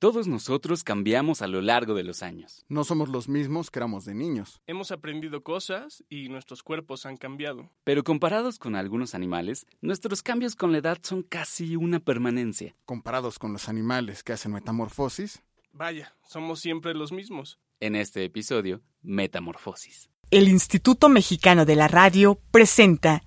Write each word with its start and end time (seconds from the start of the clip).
Todos 0.00 0.26
nosotros 0.26 0.82
cambiamos 0.82 1.42
a 1.42 1.46
lo 1.46 1.60
largo 1.60 1.92
de 1.92 2.04
los 2.04 2.22
años. 2.22 2.64
No 2.70 2.84
somos 2.84 3.10
los 3.10 3.28
mismos 3.28 3.70
que 3.70 3.80
éramos 3.80 4.06
de 4.06 4.14
niños. 4.14 4.62
Hemos 4.66 4.92
aprendido 4.92 5.42
cosas 5.42 6.02
y 6.08 6.30
nuestros 6.30 6.62
cuerpos 6.62 7.04
han 7.04 7.18
cambiado. 7.18 7.68
Pero 7.84 8.02
comparados 8.02 8.58
con 8.58 8.76
algunos 8.76 9.14
animales, 9.14 9.66
nuestros 9.82 10.22
cambios 10.22 10.56
con 10.56 10.72
la 10.72 10.78
edad 10.78 10.96
son 11.02 11.22
casi 11.22 11.76
una 11.76 12.00
permanencia. 12.00 12.74
Comparados 12.86 13.38
con 13.38 13.52
los 13.52 13.68
animales 13.68 14.22
que 14.22 14.32
hacen 14.32 14.52
metamorfosis, 14.52 15.42
Vaya, 15.72 16.14
somos 16.26 16.60
siempre 16.60 16.94
los 16.94 17.12
mismos. 17.12 17.58
En 17.78 17.94
este 17.94 18.24
episodio, 18.24 18.80
Metamorfosis. 19.02 20.08
El 20.30 20.48
Instituto 20.48 21.10
Mexicano 21.10 21.66
de 21.66 21.76
la 21.76 21.88
Radio 21.88 22.40
presenta 22.50 23.22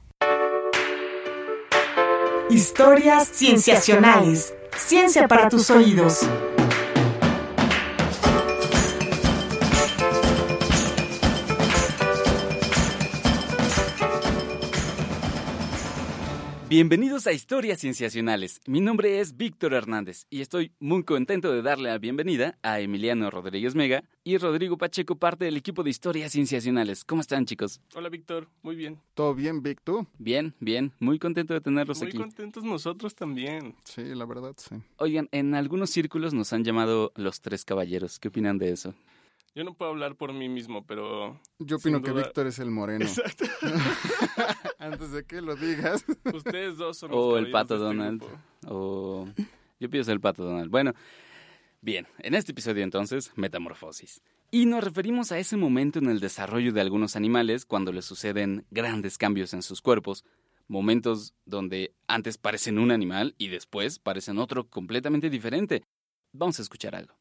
Historias 2.49 3.29
Cienciacionales. 3.31 4.55
Ciencia 4.75 5.27
para 5.27 5.49
tus 5.49 5.69
oídos. 5.69 6.27
Bienvenidos 16.75 17.27
a 17.27 17.33
Historias 17.33 17.81
Cienciacionales. 17.81 18.59
Mi 18.65 18.81
nombre 18.81 19.19
es 19.19 19.37
Víctor 19.37 19.75
Hernández 19.75 20.25
y 20.31 20.41
estoy 20.41 20.71
muy 20.79 21.03
contento 21.03 21.51
de 21.51 21.61
darle 21.61 21.91
la 21.91 21.99
bienvenida 21.99 22.57
a 22.63 22.79
Emiliano 22.79 23.29
Rodríguez 23.29 23.75
Mega 23.75 24.03
y 24.23 24.39
Rodrigo 24.39 24.75
Pacheco, 24.75 25.15
parte 25.15 25.45
del 25.45 25.55
equipo 25.55 25.83
de 25.83 25.91
Historias 25.91 26.31
Cienciacionales. 26.31 27.05
¿Cómo 27.05 27.21
están, 27.21 27.45
chicos? 27.45 27.79
Hola, 27.93 28.09
Víctor. 28.09 28.49
Muy 28.63 28.75
bien. 28.75 28.99
¿todo 29.13 29.35
bien, 29.35 29.61
Vic? 29.61 29.81
¿Tú? 29.83 30.07
Bien, 30.17 30.55
bien, 30.59 30.91
muy 30.97 31.19
contento 31.19 31.53
de 31.53 31.61
tenerlos 31.61 31.99
Muy 31.99 32.07
aquí. 32.07 32.17
contentos 32.17 32.63
nosotros 32.63 33.13
también. 33.13 33.75
Sí, 33.83 34.01
la 34.05 34.25
verdad, 34.25 34.55
sí. 34.57 34.77
Oigan, 34.97 35.29
en 35.31 35.53
algunos 35.53 35.91
círculos 35.91 36.33
nos 36.33 36.53
han 36.53 36.63
llamado 36.63 37.11
los 37.15 37.39
tres 37.39 37.65
caballeros. 37.65 38.17
¿Qué 38.17 38.29
opinan 38.29 38.57
de 38.57 38.71
eso? 38.71 38.95
Yo 39.55 39.63
no 39.63 39.75
puedo 39.75 39.91
hablar 39.91 40.15
por 40.15 40.33
mí 40.33 40.49
mismo, 40.49 40.83
pero... 40.85 41.39
Yo 41.59 41.77
opino 41.77 42.01
que. 42.01 42.11
Víctor 42.11 42.47
es 42.47 42.57
el 42.57 42.71
moreno. 42.71 43.05
Exacto. 43.05 43.45
Antes 44.79 45.11
de 45.11 45.25
que 45.25 45.41
lo 45.41 45.55
digas. 45.55 46.03
Ustedes 46.33 46.77
dos 46.77 46.97
son 46.97 47.11
los 47.11 47.19
O 47.19 47.37
el 47.37 47.51
pato 47.51 47.77
de 47.77 47.85
este 47.85 47.85
Donald. 47.85 48.23
O 48.67 49.27
yo 49.79 49.89
pienso 49.89 50.11
el 50.11 50.19
pato 50.19 50.43
Donald. 50.43 50.71
Bueno, 50.71 50.93
bien, 51.81 52.07
en 52.19 52.33
este 52.33 52.51
episodio 52.51 52.83
entonces, 52.83 53.31
metamorfosis. 53.35 54.23
Y 54.49 54.65
nos 54.65 54.83
referimos 54.83 55.31
a 55.31 55.37
ese 55.37 55.55
momento 55.55 55.99
en 55.99 56.09
el 56.09 56.19
desarrollo 56.19 56.73
de 56.73 56.81
algunos 56.81 57.15
animales 57.15 57.65
cuando 57.65 57.91
les 57.91 58.05
suceden 58.05 58.65
grandes 58.71 59.19
cambios 59.19 59.53
en 59.53 59.61
sus 59.61 59.81
cuerpos. 59.81 60.25
Momentos 60.67 61.35
donde 61.45 61.93
antes 62.07 62.37
parecen 62.39 62.79
un 62.79 62.91
animal 62.91 63.35
y 63.37 63.49
después 63.49 63.99
parecen 63.99 64.39
otro 64.39 64.67
completamente 64.67 65.29
diferente. 65.29 65.83
Vamos 66.31 66.57
a 66.57 66.63
escuchar 66.63 66.95
algo. 66.95 67.13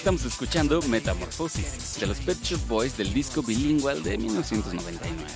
Estamos 0.00 0.24
escuchando 0.24 0.80
Metamorfosis 0.88 2.00
de 2.00 2.06
los 2.06 2.18
Pet 2.20 2.38
Shop 2.42 2.66
Boys 2.68 2.96
del 2.96 3.12
disco 3.12 3.42
bilingual 3.42 4.02
de 4.02 4.16
1999. 4.16 5.26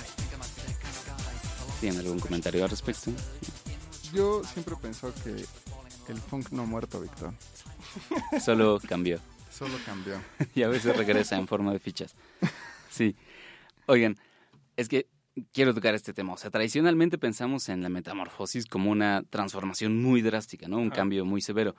¿Tienen 1.79 1.99
algún 1.99 2.19
comentario 2.19 2.63
al 2.63 2.71
respecto? 2.71 3.11
Yo 4.11 4.43
siempre 4.43 4.75
pensó 4.81 5.13
que 5.23 5.45
el 6.11 6.17
funk 6.17 6.49
no 6.49 6.63
ha 6.63 6.65
muerto, 6.65 6.99
Víctor. 6.99 7.35
Solo 8.43 8.81
cambió. 8.89 9.19
Solo 9.51 9.77
cambió. 9.85 10.19
y 10.55 10.63
a 10.63 10.67
veces 10.67 10.97
regresa 10.97 11.37
en 11.37 11.47
forma 11.47 11.71
de 11.71 11.77
fichas. 11.77 12.15
Sí. 12.89 13.15
Oigan, 13.85 14.17
es 14.77 14.89
que 14.89 15.05
quiero 15.53 15.75
tocar 15.75 15.93
este 15.93 16.11
tema. 16.11 16.33
O 16.33 16.37
sea, 16.37 16.49
tradicionalmente 16.49 17.19
pensamos 17.19 17.69
en 17.69 17.83
la 17.83 17.89
metamorfosis 17.89 18.65
como 18.65 18.89
una 18.89 19.21
transformación 19.29 20.01
muy 20.01 20.23
drástica, 20.23 20.67
¿no? 20.67 20.79
Un 20.79 20.89
cambio 20.89 21.23
muy 21.23 21.43
severo. 21.43 21.75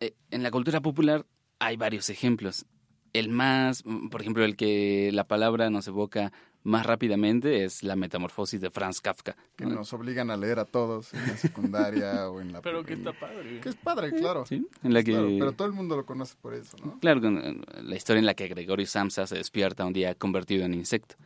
Eh, 0.00 0.14
en 0.30 0.42
la 0.42 0.50
cultura 0.50 0.80
popular 0.80 1.26
hay 1.62 1.76
varios 1.76 2.10
ejemplos. 2.10 2.66
El 3.12 3.28
más, 3.28 3.84
mm, 3.84 4.08
por 4.08 4.20
ejemplo, 4.20 4.44
el 4.44 4.56
que 4.56 5.10
la 5.12 5.28
palabra 5.28 5.70
nos 5.70 5.86
evoca 5.86 6.32
más 6.64 6.86
rápidamente 6.86 7.64
es 7.64 7.82
la 7.82 7.96
metamorfosis 7.96 8.60
de 8.60 8.70
Franz 8.70 9.00
Kafka. 9.00 9.36
Que 9.56 9.66
¿no? 9.66 9.74
nos 9.76 9.92
obligan 9.92 10.30
a 10.30 10.36
leer 10.36 10.58
a 10.58 10.64
todos 10.64 11.12
en 11.14 11.26
la 11.26 11.36
secundaria 11.36 12.30
o 12.30 12.40
en 12.40 12.52
la... 12.52 12.62
Pero 12.62 12.84
que 12.84 12.94
está 12.94 13.12
padre. 13.12 13.60
Que 13.60 13.68
es 13.68 13.76
padre, 13.76 14.12
claro. 14.12 14.44
Sí, 14.46 14.66
en 14.82 14.94
la 14.94 15.02
que... 15.02 15.12
Claro, 15.12 15.28
pero 15.38 15.52
todo 15.52 15.68
el 15.68 15.74
mundo 15.74 15.96
lo 15.96 16.06
conoce 16.06 16.34
por 16.40 16.54
eso, 16.54 16.76
¿no? 16.84 16.98
Claro, 17.00 17.20
eh, 17.28 17.60
la 17.82 17.96
historia 17.96 18.20
en 18.20 18.26
la 18.26 18.34
que 18.34 18.48
Gregorio 18.48 18.86
Samsa 18.86 19.26
se 19.26 19.36
despierta 19.36 19.84
un 19.84 19.92
día 19.92 20.14
convertido 20.14 20.64
en 20.64 20.74
insecto. 20.74 21.16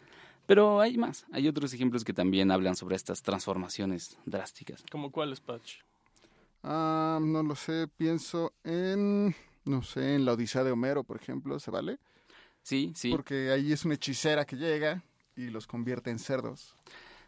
Pero 0.47 0.81
hay 0.81 0.97
más, 0.97 1.27
hay 1.33 1.49
otros 1.49 1.73
ejemplos 1.75 2.05
que 2.05 2.13
también 2.13 2.51
hablan 2.51 2.77
sobre 2.77 2.97
estas 2.97 3.23
transformaciones 3.23 4.17
drásticas. 4.27 4.85
¿Como 4.91 5.11
cuál 5.11 5.33
es, 5.33 5.41
Patch? 5.41 5.81
Ah, 6.63 7.19
no 7.21 7.43
lo 7.43 7.55
sé, 7.55 7.89
pienso 7.97 8.53
en... 8.65 9.35
No 9.67 9.83
sé, 9.83 10.15
en 10.15 10.25
la 10.25 10.33
Odisea 10.33 10.65
de 10.65 10.71
Homero, 10.71 11.05
por 11.05 11.21
ejemplo, 11.21 11.59
¿se 11.59 11.71
vale? 11.71 11.99
Sí, 12.63 12.93
sí, 12.97 13.11
Porque 13.11 13.51
ahí 13.51 13.73
es 13.73 13.85
una 13.85 13.95
hechicera 13.95 14.45
que 14.45 14.57
llega 14.57 15.03
y 15.37 15.51
los 15.51 15.67
convierte 15.67 16.11
en 16.11 16.19
cerdos. 16.19 16.75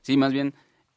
sí, 0.03 0.17
más 0.17 0.33
bien 0.33 0.55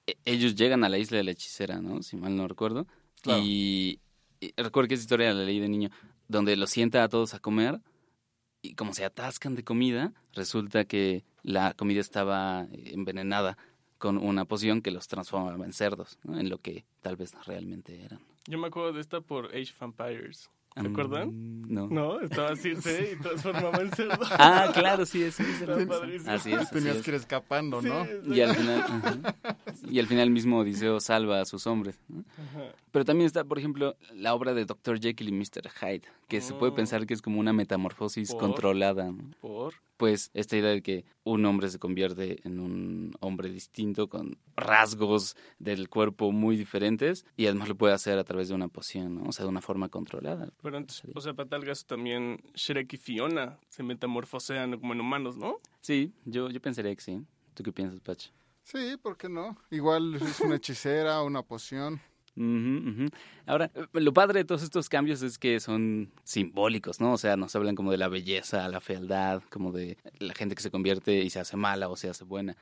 e- 0.07 0.18
ellos 0.25 0.56
llegan 0.56 0.84
a 0.84 0.90
la 0.90 0.97
isla 0.97 1.18
de 1.18 1.24
la 1.24 1.31
hechicera, 1.31 1.81
¿no? 1.81 2.02
Si 2.02 2.16
mal 2.16 2.35
no 2.35 2.47
recuerdo. 2.47 2.88
Claro. 3.22 3.41
Y, 3.44 4.00
y 4.40 4.53
recuerdo 4.57 4.88
que 4.88 4.94
esa 4.96 5.03
historia 5.03 5.34
la 5.34 5.44
leí 5.44 5.59
de 5.59 5.68
niño, 5.69 5.90
donde 6.28 6.56
los 6.56 6.69
sienta 6.69 7.03
a 7.03 7.09
todos 7.09 7.34
a 7.34 7.40
comer 7.40 7.81
y 8.62 8.75
como 8.75 8.94
se 8.94 9.03
atascan 9.06 9.56
de 9.56 9.63
comida, 9.63 10.13
resulta 10.34 10.85
que 10.85 11.23
la 11.44 11.73
comida 11.73 12.00
estaba 12.02 12.68
envenenada 12.72 13.58
con 13.97 14.18
una 14.18 14.46
poción 14.46 14.81
que 14.81 14.91
los 14.91 15.08
transformaba 15.08 15.63
en 15.66 15.73
cerdos, 15.73 16.18
¿no? 16.23 16.40
en 16.40 16.50
lo 16.50 16.58
que 16.59 16.85
tal 17.02 17.16
vez 17.16 17.34
realmente 17.46 18.03
eran. 18.03 18.19
Yo 18.47 18.58
me 18.58 18.68
acuerdo 18.68 18.94
de 18.94 19.02
esta 19.02 19.22
por 19.22 19.47
Age 19.47 19.73
of 19.73 19.81
Empires. 19.84 20.50
¿Se 20.80 20.88
acuerdan? 20.88 21.30
Mm, 21.30 21.62
No. 21.74 21.88
No, 21.88 22.20
estaba 22.22 22.56
Circe 22.56 23.12
y 23.18 23.22
transformaba 23.22 23.82
en 23.82 23.92
cerdo. 23.92 24.18
Ah, 24.32 24.72
claro, 24.74 25.06
sí, 25.06 25.24
es. 25.24 25.36
sí, 25.36 25.44
es 25.44 25.62
así 26.28 26.52
es. 26.54 26.62
así 26.62 26.74
Tenías 26.74 26.98
es. 26.98 27.02
que 27.04 27.12
ir 27.12 27.16
escapando, 27.16 27.82
¿no? 27.82 28.06
Sí, 28.06 28.12
Y 28.34 28.42
al 28.42 28.56
final, 28.56 28.80
ajá. 28.82 29.18
y 29.90 30.00
al 30.00 30.08
final 30.08 30.29
mismo 30.29 30.59
Odiseo 30.59 31.00
salva 31.00 31.41
a 31.41 31.46
sus 31.46 31.68
hombres. 31.68 32.00
¿no? 32.08 32.23
Ajá. 32.38 32.73
Pero 32.91 33.06
también 33.06 33.26
está, 33.28 33.44
por 33.44 33.58
ejemplo, 33.59 33.96
la 34.14 34.34
obra 34.34 34.53
de 34.53 34.66
Dr. 34.66 35.00
Jekyll 35.00 35.29
y 35.29 35.32
Mr. 35.34 35.70
Hyde, 35.79 36.03
que 36.28 36.41
se 36.41 36.53
puede 36.53 36.72
Oh. 36.72 36.76
pensar 36.76 37.06
que 37.06 37.14
es 37.14 37.22
como 37.22 37.40
una 37.40 37.53
metamorfosis 37.53 38.32
¿Por? 38.32 38.40
controlada. 38.40 39.12
¿no? 39.12 39.18
Por. 39.41 39.73
Pues 40.02 40.32
esta 40.34 40.58
idea 40.58 40.72
de 40.72 40.82
que 40.82 41.06
un 41.24 41.46
hombre 41.46 41.70
se 41.70 41.78
convierte 41.78 42.40
en 42.44 42.59
un 42.59 43.14
hombre 43.20 43.52
distinto 43.52 44.09
con 44.09 44.40
rasgos 44.56 45.36
del 45.59 45.90
cuerpo 45.90 46.32
muy 46.32 46.58
diferentes 46.58 47.24
y 47.38 47.46
además 47.46 47.70
lo 47.70 47.78
puede 47.78 47.94
hacer 47.94 48.18
a 48.18 48.24
través 48.24 48.48
de 48.50 48.56
una 48.56 48.68
poción, 48.68 49.14
¿no? 49.14 49.30
O 49.30 49.32
sea, 49.32 49.46
de 49.46 49.50
una 49.50 49.62
forma 49.62 49.90
controlada. 49.90 50.50
Pero 50.64 50.78
antes, 50.78 51.03
o 51.14 51.22
sea, 51.22 51.36
para 51.36 51.50
tal 51.50 51.64
caso 51.64 51.86
también 51.86 52.42
Shrek 52.56 52.92
y 52.94 52.98
Fiona 52.98 53.59
se 53.70 53.84
metamorfosean 53.84 54.80
como 54.80 54.94
en 54.94 55.02
humanos, 55.02 55.38
¿no? 55.38 55.59
Sí, 55.82 56.12
yo, 56.26 56.50
yo 56.50 56.59
pensaría 56.59 56.96
que 56.96 57.02
sí. 57.02 57.22
¿Tú 57.54 57.62
qué 57.62 57.72
piensas, 57.72 58.00
Pach? 58.00 58.32
Sí, 58.64 58.97
¿por 59.00 59.18
qué 59.18 59.30
no? 59.30 59.56
Igual 59.70 60.16
es 60.16 60.40
una 60.40 60.56
hechicera, 60.56 61.22
una 61.22 61.44
poción. 61.44 62.02
Ahora, 63.46 63.72
eh, 63.76 63.86
lo 63.94 64.14
padre 64.14 64.40
de 64.40 64.46
todos 64.46 64.64
estos 64.64 64.90
cambios 64.90 65.22
es 65.22 65.38
que 65.38 65.60
son 65.60 66.12
simbólicos, 66.24 67.00
¿no? 67.00 67.14
O 67.14 67.18
sea, 67.18 67.36
nos 67.38 67.56
hablan 67.56 67.76
como 67.76 67.92
de 67.92 67.98
la 67.98 68.08
belleza, 68.08 68.68
la 68.70 68.82
fealdad, 68.82 69.42
como 69.50 69.72
de 69.72 69.98
la 70.20 70.34
gente 70.34 70.56
que 70.56 70.62
se 70.62 70.72
convierte 70.72 71.22
y 71.22 71.30
se 71.30 71.40
hace 71.40 71.58
mala 71.58 71.90
o 71.90 71.96
se 71.96 72.10
hace 72.10 72.24
buena. 72.24 72.56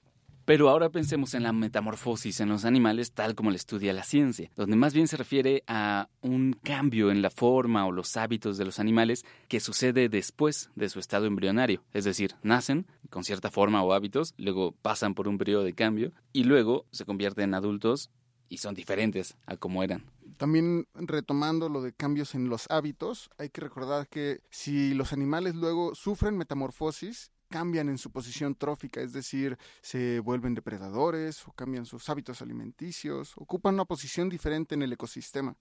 Pero 0.50 0.68
ahora 0.68 0.90
pensemos 0.90 1.36
en 1.36 1.44
la 1.44 1.54
metamorfosis 1.54 2.40
en 2.40 2.50
los 2.50 2.66
animales 2.66 3.12
tal 3.12 3.36
como 3.36 3.52
la 3.52 3.56
estudia 3.56 3.94
la 3.94 4.02
ciencia, 4.02 4.50
donde 4.56 4.76
más 4.76 4.96
bien 4.96 5.08
se 5.08 5.16
refiere 5.16 5.64
a 5.68 6.10
un 6.22 6.54
cambio 6.64 7.12
en 7.12 7.22
la 7.22 7.30
forma 7.30 7.86
o 7.86 7.92
los 7.92 8.18
hábitos 8.18 8.58
de 8.58 8.66
los 8.66 8.80
animales 8.80 9.26
que 9.48 9.60
sucede 9.60 10.10
después 10.10 10.72
de 10.76 10.90
su 10.90 11.00
estado 11.00 11.28
embrionario. 11.28 11.84
Es 11.94 12.04
decir, 12.04 12.34
nacen 12.42 12.88
con 13.12 13.24
cierta 13.24 13.52
forma 13.52 13.84
o 13.84 13.94
hábitos, 13.94 14.34
luego 14.38 14.72
pasan 14.72 15.14
por 15.14 15.28
un 15.28 15.38
periodo 15.38 15.64
de 15.64 15.74
cambio 15.74 16.14
y 16.34 16.46
luego 16.46 16.88
se 16.90 17.06
convierten 17.06 17.50
en 17.50 17.54
adultos 17.54 18.10
y 18.50 18.58
son 18.58 18.76
diferentes 18.76 19.36
a 19.46 19.56
como 19.56 19.84
eran. 19.84 20.04
También 20.38 20.88
retomando 20.94 21.70
lo 21.70 21.82
de 21.82 21.94
cambios 21.94 22.36
en 22.36 22.50
los 22.50 22.70
hábitos, 22.70 23.30
hay 23.38 23.50
que 23.50 23.62
recordar 23.62 24.08
que 24.08 24.42
si 24.50 24.94
los 24.94 25.14
animales 25.14 25.56
luego 25.56 25.96
sufren 25.96 26.38
metamorfosis, 26.38 27.32
cambian 27.50 27.90
en 27.90 27.98
su 27.98 28.12
posición 28.12 28.56
trófica, 28.56 29.02
es 29.02 29.12
decir, 29.12 29.58
se 29.82 30.20
vuelven 30.20 30.54
depredadores 30.54 31.48
o 31.48 31.52
cambian 31.52 31.86
sus 31.86 32.08
hábitos 32.10 32.42
alimenticios, 32.42 33.34
ocupan 33.38 33.74
una 33.74 33.86
posición 33.86 34.30
diferente 34.30 34.76
en 34.76 34.84
el 34.84 34.94
ecosistema. 34.94 35.56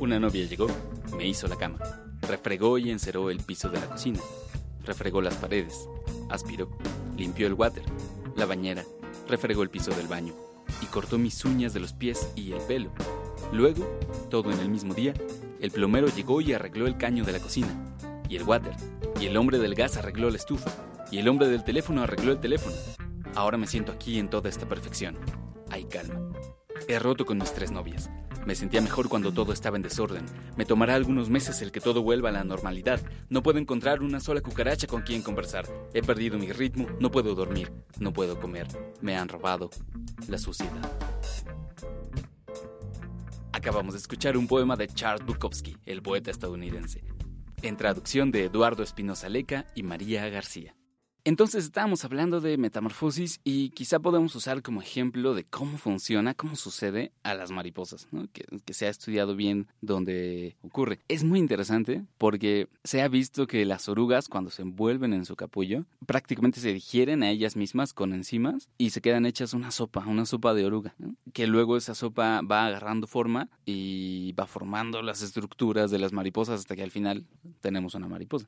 Una 0.00 0.18
novia 0.18 0.46
llegó, 0.46 0.66
me 1.16 1.26
hizo 1.26 1.46
la 1.46 1.56
cama, 1.56 1.78
refregó 2.22 2.78
y 2.78 2.90
enceró 2.90 3.30
el 3.30 3.38
piso 3.38 3.68
de 3.68 3.80
la 3.80 3.88
cocina, 3.88 4.20
refregó 4.84 5.20
las 5.20 5.36
paredes, 5.36 5.88
aspiró, 6.30 6.68
limpió 7.16 7.46
el 7.46 7.54
water, 7.54 7.84
la 8.36 8.46
bañera, 8.46 8.84
refregó 9.28 9.62
el 9.62 9.70
piso 9.70 9.90
del 9.92 10.06
baño 10.06 10.34
y 10.82 10.86
cortó 10.86 11.18
mis 11.18 11.44
uñas 11.44 11.74
de 11.74 11.80
los 11.80 11.92
pies 11.92 12.32
y 12.36 12.52
el 12.52 12.60
pelo. 12.62 12.90
Luego, 13.52 13.86
todo 14.30 14.50
en 14.50 14.58
el 14.60 14.68
mismo 14.68 14.94
día, 14.94 15.14
el 15.60 15.70
plomero 15.70 16.08
llegó 16.08 16.40
y 16.40 16.52
arregló 16.52 16.86
el 16.86 16.96
caño 16.96 17.24
de 17.24 17.32
la 17.32 17.40
cocina, 17.40 17.68
y 18.28 18.36
el 18.36 18.42
water, 18.42 18.74
y 19.20 19.26
el 19.26 19.36
hombre 19.36 19.58
del 19.58 19.74
gas 19.74 19.96
arregló 19.96 20.30
la 20.30 20.36
estufa, 20.36 20.70
y 21.10 21.18
el 21.18 21.28
hombre 21.28 21.48
del 21.48 21.64
teléfono 21.64 22.02
arregló 22.02 22.32
el 22.32 22.40
teléfono. 22.40 22.76
Ahora 23.34 23.58
me 23.58 23.66
siento 23.66 23.92
aquí 23.92 24.18
en 24.18 24.28
toda 24.28 24.48
esta 24.48 24.68
perfección. 24.68 25.16
Hay 25.70 25.84
calma. 25.84 26.20
He 26.88 26.98
roto 26.98 27.24
con 27.24 27.38
mis 27.38 27.52
tres 27.52 27.70
novias. 27.70 28.10
Me 28.46 28.54
sentía 28.54 28.80
mejor 28.80 29.08
cuando 29.08 29.32
todo 29.32 29.52
estaba 29.52 29.76
en 29.76 29.82
desorden. 29.82 30.26
Me 30.56 30.66
tomará 30.66 30.94
algunos 30.94 31.30
meses 31.30 31.62
el 31.62 31.72
que 31.72 31.80
todo 31.80 32.02
vuelva 32.02 32.28
a 32.28 32.32
la 32.32 32.44
normalidad. 32.44 33.00
No 33.30 33.42
puedo 33.42 33.58
encontrar 33.58 34.02
una 34.02 34.20
sola 34.20 34.42
cucaracha 34.42 34.86
con 34.86 35.02
quien 35.02 35.22
conversar. 35.22 35.66
He 35.94 36.02
perdido 36.02 36.38
mi 36.38 36.52
ritmo, 36.52 36.86
no 37.00 37.10
puedo 37.10 37.34
dormir, 37.34 37.72
no 37.98 38.12
puedo 38.12 38.38
comer. 38.38 38.66
Me 39.00 39.16
han 39.16 39.28
robado 39.28 39.70
la 40.28 40.38
suciedad. 40.38 40.92
Acabamos 43.52 43.94
de 43.94 44.00
escuchar 44.00 44.36
un 44.36 44.46
poema 44.46 44.76
de 44.76 44.88
Charles 44.88 45.24
Bukowski, 45.24 45.76
el 45.86 46.02
poeta 46.02 46.30
estadounidense, 46.30 47.02
en 47.62 47.76
traducción 47.76 48.30
de 48.30 48.44
Eduardo 48.44 48.82
Espinosa 48.82 49.28
Leca 49.30 49.66
y 49.74 49.84
María 49.84 50.28
García. 50.28 50.74
Entonces 51.26 51.64
estábamos 51.64 52.04
hablando 52.04 52.42
de 52.42 52.58
metamorfosis 52.58 53.40
y 53.44 53.70
quizá 53.70 53.98
podemos 53.98 54.34
usar 54.34 54.60
como 54.60 54.82
ejemplo 54.82 55.32
de 55.32 55.44
cómo 55.44 55.78
funciona, 55.78 56.34
cómo 56.34 56.54
sucede 56.54 57.12
a 57.22 57.32
las 57.32 57.50
mariposas, 57.50 58.06
que, 58.34 58.44
se 58.74 58.86
ha 58.86 58.90
estudiado 58.90 59.34
bien 59.34 59.66
dónde 59.80 60.58
ocurre. 60.60 61.00
Es 61.08 61.24
muy 61.24 61.38
interesante 61.38 62.04
porque 62.18 62.68
se 62.84 63.00
ha 63.00 63.08
visto 63.08 63.46
que 63.46 63.64
las 63.64 63.88
orugas 63.88 64.28
cuando 64.28 64.50
se 64.50 64.60
envuelven 64.60 65.14
en 65.14 65.24
su 65.24 65.34
capullo 65.34 65.86
prácticamente 66.04 66.60
se 66.60 66.74
digieren 66.74 67.22
a 67.22 67.30
ellas 67.30 67.56
mismas 67.56 67.94
con 67.94 68.12
enzimas 68.12 68.68
y 68.76 68.90
se 68.90 69.00
quedan 69.00 69.24
hechas 69.24 69.54
una 69.54 69.70
sopa, 69.70 70.04
una 70.06 70.26
sopa 70.26 70.52
de 70.52 70.66
oruga, 70.66 70.94
que 71.32 71.46
luego 71.46 71.78
esa 71.78 71.94
sopa 71.94 72.42
va 72.42 72.66
agarrando 72.66 73.06
forma 73.06 73.48
y 73.64 74.32
va 74.32 74.46
formando 74.46 75.00
las 75.00 75.22
estructuras 75.22 75.90
de 75.90 76.00
las 76.00 76.12
mariposas 76.12 76.60
hasta 76.60 76.76
que 76.76 76.82
al 76.82 76.90
final 76.90 77.24
tenemos 77.62 77.94
una 77.94 78.08
mariposa. 78.08 78.46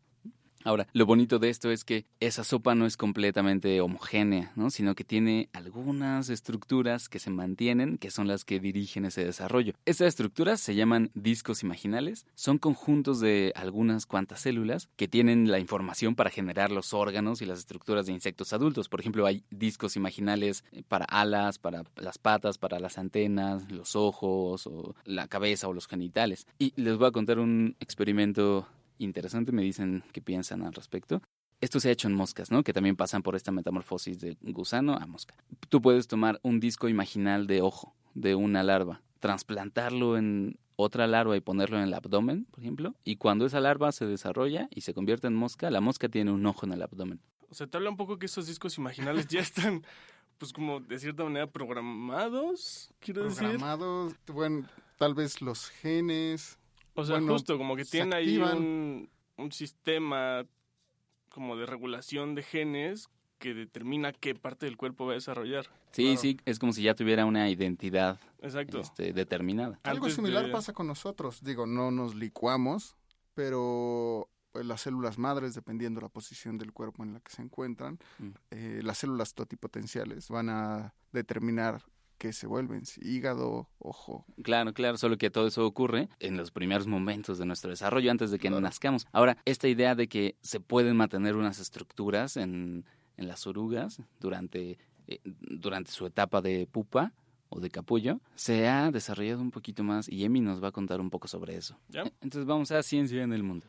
Ahora, 0.64 0.86
lo 0.92 1.06
bonito 1.06 1.38
de 1.38 1.50
esto 1.50 1.70
es 1.70 1.84
que 1.84 2.06
esa 2.20 2.44
sopa 2.44 2.74
no 2.74 2.86
es 2.86 2.96
completamente 2.96 3.80
homogénea, 3.80 4.52
¿no? 4.56 4.70
sino 4.70 4.94
que 4.94 5.04
tiene 5.04 5.48
algunas 5.52 6.28
estructuras 6.28 7.08
que 7.08 7.18
se 7.18 7.30
mantienen, 7.30 7.98
que 7.98 8.10
son 8.10 8.26
las 8.26 8.44
que 8.44 8.60
dirigen 8.60 9.04
ese 9.04 9.24
desarrollo. 9.24 9.74
Estas 9.84 10.08
estructuras 10.08 10.60
se 10.60 10.74
llaman 10.74 11.10
discos 11.14 11.62
imaginales, 11.62 12.26
son 12.34 12.58
conjuntos 12.58 13.20
de 13.20 13.52
algunas 13.54 14.06
cuantas 14.06 14.40
células 14.40 14.88
que 14.96 15.08
tienen 15.08 15.50
la 15.50 15.58
información 15.58 16.14
para 16.14 16.30
generar 16.30 16.70
los 16.70 16.94
órganos 16.94 17.42
y 17.42 17.46
las 17.46 17.60
estructuras 17.60 18.06
de 18.06 18.12
insectos 18.12 18.52
adultos. 18.52 18.88
Por 18.88 19.00
ejemplo, 19.00 19.26
hay 19.26 19.44
discos 19.50 19.96
imaginales 19.96 20.64
para 20.88 21.04
alas, 21.04 21.58
para 21.58 21.84
las 21.96 22.18
patas, 22.18 22.58
para 22.58 22.80
las 22.80 22.98
antenas, 22.98 23.70
los 23.70 23.96
ojos, 23.96 24.66
o 24.66 24.94
la 25.04 25.28
cabeza 25.28 25.68
o 25.68 25.72
los 25.72 25.86
genitales. 25.86 26.46
Y 26.58 26.72
les 26.76 26.96
voy 26.96 27.08
a 27.08 27.12
contar 27.12 27.38
un 27.38 27.76
experimento 27.80 28.66
interesante, 28.98 29.52
me 29.52 29.62
dicen 29.62 30.04
qué 30.12 30.20
piensan 30.20 30.62
al 30.62 30.72
respecto. 30.72 31.22
Esto 31.60 31.80
se 31.80 31.88
ha 31.88 31.92
hecho 31.92 32.08
en 32.08 32.14
moscas, 32.14 32.50
¿no? 32.50 32.62
Que 32.62 32.72
también 32.72 32.96
pasan 32.96 33.22
por 33.22 33.34
esta 33.34 33.50
metamorfosis 33.50 34.20
de 34.20 34.36
gusano 34.42 34.94
a 34.94 35.06
mosca. 35.06 35.34
Tú 35.68 35.80
puedes 35.80 36.06
tomar 36.06 36.38
un 36.42 36.60
disco 36.60 36.88
imaginal 36.88 37.46
de 37.46 37.62
ojo 37.62 37.94
de 38.14 38.34
una 38.34 38.62
larva, 38.62 39.02
trasplantarlo 39.20 40.16
en 40.16 40.58
otra 40.76 41.06
larva 41.06 41.36
y 41.36 41.40
ponerlo 41.40 41.78
en 41.78 41.84
el 41.84 41.94
abdomen, 41.94 42.44
por 42.46 42.60
ejemplo, 42.60 42.94
y 43.04 43.16
cuando 43.16 43.46
esa 43.46 43.60
larva 43.60 43.92
se 43.92 44.06
desarrolla 44.06 44.68
y 44.70 44.82
se 44.82 44.94
convierte 44.94 45.26
en 45.26 45.34
mosca, 45.34 45.70
la 45.70 45.80
mosca 45.80 46.08
tiene 46.08 46.30
un 46.30 46.44
ojo 46.46 46.66
en 46.66 46.72
el 46.72 46.82
abdomen. 46.82 47.20
O 47.50 47.54
sea, 47.54 47.66
te 47.66 47.76
habla 47.76 47.90
un 47.90 47.96
poco 47.96 48.18
que 48.18 48.26
esos 48.26 48.46
discos 48.46 48.76
imaginales 48.76 49.26
ya 49.26 49.40
están, 49.40 49.84
pues 50.38 50.52
como 50.52 50.80
de 50.80 50.98
cierta 50.98 51.24
manera 51.24 51.46
programados, 51.46 52.90
quiero 53.00 53.24
decir. 53.24 53.38
Programados, 53.38 54.14
bueno, 54.26 54.68
tal 54.98 55.14
vez 55.14 55.40
los 55.40 55.68
genes, 55.68 56.58
o 56.96 57.04
sea, 57.04 57.16
bueno, 57.18 57.32
justo 57.32 57.56
como 57.58 57.76
que 57.76 57.84
se 57.84 57.98
tiene 57.98 58.16
ahí 58.16 58.38
un, 58.38 59.08
un 59.36 59.52
sistema 59.52 60.44
como 61.28 61.56
de 61.56 61.66
regulación 61.66 62.34
de 62.34 62.42
genes 62.42 63.08
que 63.38 63.52
determina 63.52 64.12
qué 64.12 64.34
parte 64.34 64.64
del 64.66 64.76
cuerpo 64.78 65.04
va 65.06 65.12
a 65.12 65.14
desarrollar. 65.16 65.66
Sí, 65.92 66.04
Claro. 66.04 66.20
sí, 66.20 66.40
es 66.46 66.58
como 66.58 66.72
si 66.72 66.82
ya 66.82 66.94
tuviera 66.94 67.26
una 67.26 67.48
identidad 67.50 68.18
Exacto. 68.40 68.80
este, 68.80 69.12
determinada. 69.12 69.78
Algo 69.82 70.06
Antes 70.06 70.14
similar 70.16 70.46
de- 70.46 70.52
pasa 70.52 70.72
con 70.72 70.86
nosotros. 70.86 71.42
Digo, 71.42 71.66
no 71.66 71.90
nos 71.90 72.14
licuamos, 72.14 72.96
pero 73.34 74.28
pues, 74.52 74.64
las 74.64 74.80
células 74.80 75.18
madres, 75.18 75.54
dependiendo 75.54 76.00
la 76.00 76.08
posición 76.08 76.56
del 76.56 76.72
cuerpo 76.72 77.02
en 77.04 77.12
la 77.12 77.20
que 77.20 77.30
se 77.30 77.42
encuentran, 77.42 77.98
Mm. 78.18 78.28
eh, 78.50 78.80
las 78.82 78.96
células 78.98 79.34
totipotenciales 79.34 80.28
van 80.30 80.48
a 80.48 80.94
determinar 81.12 81.82
qué 82.18 82.32
se 82.32 82.46
vuelven, 82.46 82.82
hígado, 83.02 83.68
ojo. 83.78 84.24
Claro, 84.42 84.72
claro, 84.72 84.96
solo 84.96 85.16
que 85.18 85.30
todo 85.30 85.46
eso 85.46 85.66
ocurre 85.66 86.08
en 86.20 86.36
los 86.36 86.50
primeros 86.50 86.86
momentos 86.86 87.38
de 87.38 87.46
nuestro 87.46 87.70
desarrollo, 87.70 88.10
antes 88.10 88.30
de 88.30 88.38
que 88.38 88.48
Claro. 88.48 88.60
nazcamos. 88.60 89.06
Ahora, 89.12 89.36
esta 89.44 89.68
idea 89.68 89.94
de 89.94 90.08
que 90.08 90.36
se 90.40 90.60
pueden 90.60 90.96
mantener 90.96 91.36
unas 91.36 91.58
estructuras 91.58 92.36
en, 92.36 92.84
en 93.16 93.28
las 93.28 93.46
orugas 93.46 94.00
durante, 94.20 94.78
eh, 95.06 95.20
durante 95.24 95.90
su 95.92 96.06
etapa 96.06 96.40
de 96.40 96.66
pupa 96.66 97.12
o 97.48 97.60
de 97.60 97.70
capullo, 97.70 98.20
se 98.34 98.66
ha 98.68 98.90
desarrollado 98.90 99.40
un 99.40 99.50
poquito 99.52 99.84
más 99.84 100.08
y 100.08 100.24
Emi 100.24 100.40
nos 100.40 100.62
va 100.62 100.68
a 100.68 100.72
contar 100.72 101.00
un 101.00 101.10
poco 101.10 101.28
sobre 101.28 101.56
eso. 101.56 101.78
¿Ya? 101.88 102.02
Entonces 102.20 102.44
vamos 102.46 102.70
a 102.72 102.82
Ciencia 102.82 103.22
en 103.22 103.32
el 103.32 103.42
Mundo. 103.42 103.66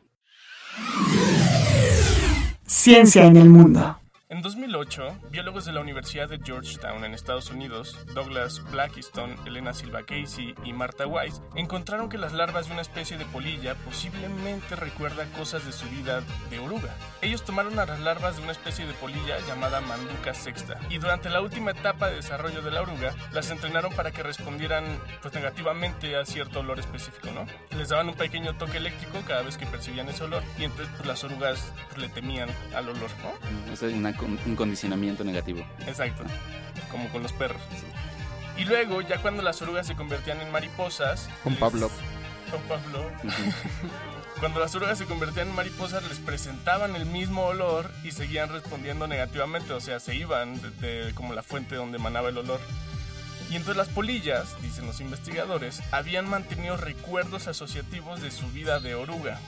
Ciencia 2.66 3.24
en 3.24 3.36
el 3.36 3.48
mundo. 3.48 3.98
En 4.30 4.42
2008, 4.42 5.20
biólogos 5.30 5.64
de 5.64 5.72
la 5.72 5.80
Universidad 5.80 6.28
de 6.28 6.38
Georgetown 6.38 7.02
en 7.02 7.14
Estados 7.14 7.50
Unidos, 7.50 7.98
Douglas 8.12 8.62
Blackiston, 8.70 9.34
Elena 9.46 9.72
Silva 9.72 10.02
Casey 10.02 10.54
y 10.64 10.74
Martha 10.74 11.06
Weiss, 11.06 11.40
encontraron 11.54 12.10
que 12.10 12.18
las 12.18 12.34
larvas 12.34 12.66
de 12.66 12.74
una 12.74 12.82
especie 12.82 13.16
de 13.16 13.24
polilla 13.24 13.74
posiblemente 13.86 14.76
recuerda 14.76 15.24
cosas 15.32 15.64
de 15.64 15.72
su 15.72 15.88
vida 15.88 16.22
de 16.50 16.58
oruga. 16.58 16.94
Ellos 17.22 17.42
tomaron 17.42 17.78
a 17.78 17.86
las 17.86 18.00
larvas 18.00 18.36
de 18.36 18.42
una 18.42 18.52
especie 18.52 18.86
de 18.86 18.92
polilla 18.92 19.38
llamada 19.46 19.80
Manduca 19.80 20.34
sexta 20.34 20.78
y 20.90 20.98
durante 20.98 21.30
la 21.30 21.40
última 21.40 21.70
etapa 21.70 22.08
de 22.08 22.16
desarrollo 22.16 22.60
de 22.60 22.70
la 22.70 22.82
oruga 22.82 23.14
las 23.32 23.50
entrenaron 23.50 23.94
para 23.94 24.10
que 24.10 24.22
respondieran 24.22 24.84
pues 25.22 25.32
negativamente 25.32 26.16
a 26.16 26.26
cierto 26.26 26.60
olor 26.60 26.78
específico, 26.78 27.28
¿no? 27.32 27.46
Les 27.78 27.88
daban 27.88 28.10
un 28.10 28.14
pequeño 28.14 28.58
toque 28.58 28.76
eléctrico 28.76 29.22
cada 29.26 29.40
vez 29.40 29.56
que 29.56 29.64
percibían 29.64 30.10
ese 30.10 30.24
olor 30.24 30.42
y 30.58 30.64
entonces 30.64 30.94
pues, 30.96 31.08
las 31.08 31.24
orugas 31.24 31.72
pues, 31.86 31.96
le 31.96 32.08
temían 32.10 32.50
al 32.74 32.90
olor, 32.90 33.10
¿no? 33.22 33.72
Es 33.72 33.80
una 33.80 34.17
con- 34.18 34.38
un 34.44 34.56
condicionamiento 34.56 35.24
negativo. 35.24 35.64
Exacto, 35.86 36.24
como 36.90 37.08
con 37.10 37.22
los 37.22 37.32
perros. 37.32 37.60
Y 38.56 38.64
luego, 38.64 39.00
ya 39.02 39.22
cuando 39.22 39.42
las 39.42 39.62
orugas 39.62 39.86
se 39.86 39.94
convertían 39.94 40.40
en 40.40 40.50
mariposas... 40.50 41.28
Con 41.44 41.52
les- 41.52 41.60
Pablo. 41.60 41.90
Con 42.50 42.60
Pablo. 42.62 43.10
Cuando 44.40 44.60
las 44.60 44.72
orugas 44.76 44.96
se 44.98 45.04
convertían 45.04 45.48
en 45.48 45.54
mariposas, 45.54 46.02
les 46.08 46.18
presentaban 46.18 46.94
el 46.94 47.06
mismo 47.06 47.44
olor 47.46 47.90
y 48.04 48.12
seguían 48.12 48.50
respondiendo 48.50 49.08
negativamente, 49.08 49.72
o 49.72 49.80
sea, 49.80 49.98
se 49.98 50.14
iban 50.14 50.60
de, 50.60 50.70
de 51.04 51.14
como 51.14 51.34
la 51.34 51.42
fuente 51.42 51.74
donde 51.74 51.98
emanaba 51.98 52.28
el 52.28 52.38
olor. 52.38 52.60
Y 53.50 53.56
entonces 53.56 53.76
las 53.76 53.88
polillas, 53.88 54.54
dicen 54.62 54.86
los 54.86 55.00
investigadores, 55.00 55.80
habían 55.90 56.28
mantenido 56.28 56.76
recuerdos 56.76 57.48
asociativos 57.48 58.20
de 58.22 58.30
su 58.30 58.46
vida 58.52 58.78
de 58.78 58.94
oruga. 58.94 59.40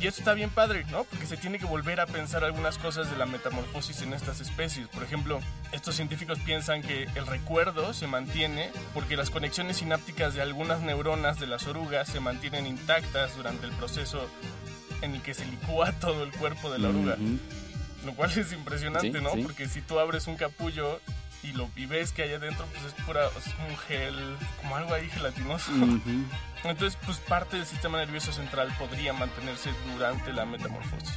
Y 0.00 0.06
eso 0.06 0.18
está 0.20 0.34
bien 0.34 0.50
padre, 0.50 0.84
¿no? 0.90 1.04
Porque 1.04 1.24
se 1.26 1.36
tiene 1.38 1.58
que 1.58 1.64
volver 1.64 2.00
a 2.00 2.06
pensar 2.06 2.44
algunas 2.44 2.76
cosas 2.76 3.10
de 3.10 3.16
la 3.16 3.24
metamorfosis 3.24 4.02
en 4.02 4.12
estas 4.12 4.40
especies. 4.40 4.88
Por 4.88 5.02
ejemplo, 5.02 5.40
estos 5.72 5.94
científicos 5.94 6.38
piensan 6.44 6.82
que 6.82 7.04
el 7.14 7.26
recuerdo 7.26 7.94
se 7.94 8.06
mantiene 8.06 8.70
porque 8.92 9.16
las 9.16 9.30
conexiones 9.30 9.78
sinápticas 9.78 10.34
de 10.34 10.42
algunas 10.42 10.80
neuronas 10.80 11.40
de 11.40 11.46
las 11.46 11.66
orugas 11.66 12.08
se 12.08 12.20
mantienen 12.20 12.66
intactas 12.66 13.34
durante 13.36 13.64
el 13.66 13.72
proceso 13.72 14.28
en 15.00 15.14
el 15.14 15.22
que 15.22 15.32
se 15.32 15.46
licúa 15.46 15.92
todo 16.00 16.24
el 16.24 16.30
cuerpo 16.32 16.70
de 16.70 16.78
la 16.78 16.88
oruga. 16.90 17.16
Lo 18.04 18.12
cual 18.14 18.30
es 18.38 18.52
impresionante, 18.52 19.18
Sí, 19.18 19.24
¿no? 19.24 19.32
sí. 19.32 19.42
Porque 19.42 19.66
si 19.66 19.80
tú 19.80 19.98
abres 19.98 20.26
un 20.26 20.36
capullo 20.36 21.00
y 21.48 21.52
lo 21.52 21.68
y 21.76 21.86
ves 21.86 22.12
que 22.12 22.22
hay 22.22 22.32
adentro, 22.34 22.64
pues 22.72 22.84
es 22.86 23.04
pura, 23.04 23.26
es 23.26 23.52
como 23.54 23.68
un 23.68 23.76
gel, 23.76 24.14
como 24.60 24.76
algo 24.76 24.94
ahí 24.94 25.08
gelatinoso. 25.10 25.70
Entonces, 26.64 26.98
pues 27.04 27.18
parte 27.18 27.56
del 27.56 27.66
sistema 27.66 27.98
nervioso 27.98 28.32
central 28.32 28.68
podría 28.78 29.12
mantenerse 29.12 29.70
durante 29.92 30.32
la 30.32 30.44
metamorfosis. 30.44 31.14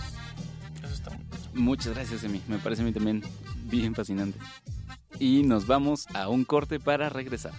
Eso 0.83 0.93
está 0.93 1.09
muy. 1.11 1.19
Muchas 1.53 1.93
gracias, 1.93 2.23
Emi. 2.23 2.41
Me 2.47 2.59
parece 2.59 2.81
a 2.81 2.85
mí 2.85 2.91
también 2.91 3.23
bien 3.63 3.95
fascinante. 3.95 4.37
Y 5.19 5.43
nos 5.43 5.65
vamos 5.67 6.07
a 6.13 6.29
un 6.29 6.45
corte 6.45 6.79
para 6.79 7.09
regresar. 7.09 7.51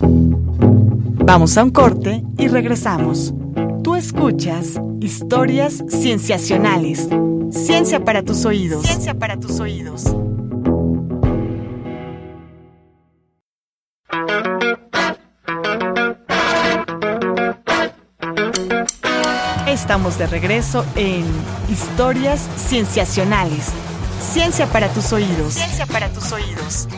Vamos 0.00 1.56
a 1.58 1.64
un 1.64 1.70
corte 1.70 2.22
y 2.38 2.48
regresamos. 2.48 3.34
Tú 3.82 3.96
escuchas 3.96 4.80
historias 5.00 5.82
cienciacionales. 5.88 7.08
Ciencia 7.50 8.04
para 8.04 8.22
tus 8.22 8.44
oídos. 8.44 8.82
Ciencia 8.86 9.14
para 9.14 9.38
tus 9.38 9.58
oídos. 9.60 10.04
De 20.16 20.26
regreso 20.26 20.86
en 20.96 21.22
Historias 21.68 22.48
Cienciacionales. 22.56 23.66
Ciencia 24.32 24.66
para 24.66 24.88
tus 24.88 25.12
oídos. 25.12 25.52
Ciencia 25.52 25.84
para 25.84 26.08
tus 26.08 26.32
oídos. 26.32 26.88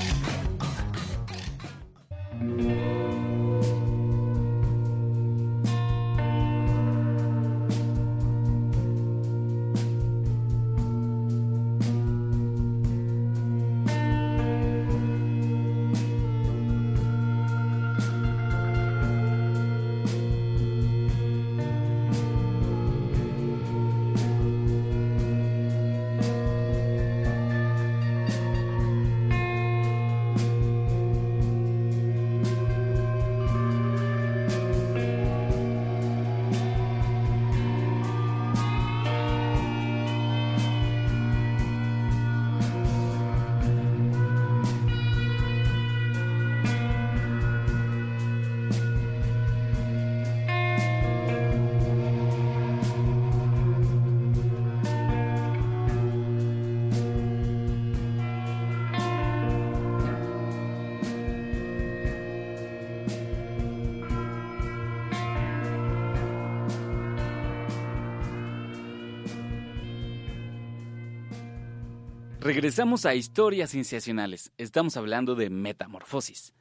Regresamos 72.40 73.04
a 73.04 73.14
historias 73.14 73.70
cienciacionales. 73.70 74.50
Estamos 74.56 74.96
hablando 74.96 75.34
de 75.34 75.50
metamorfosis. 75.50 76.54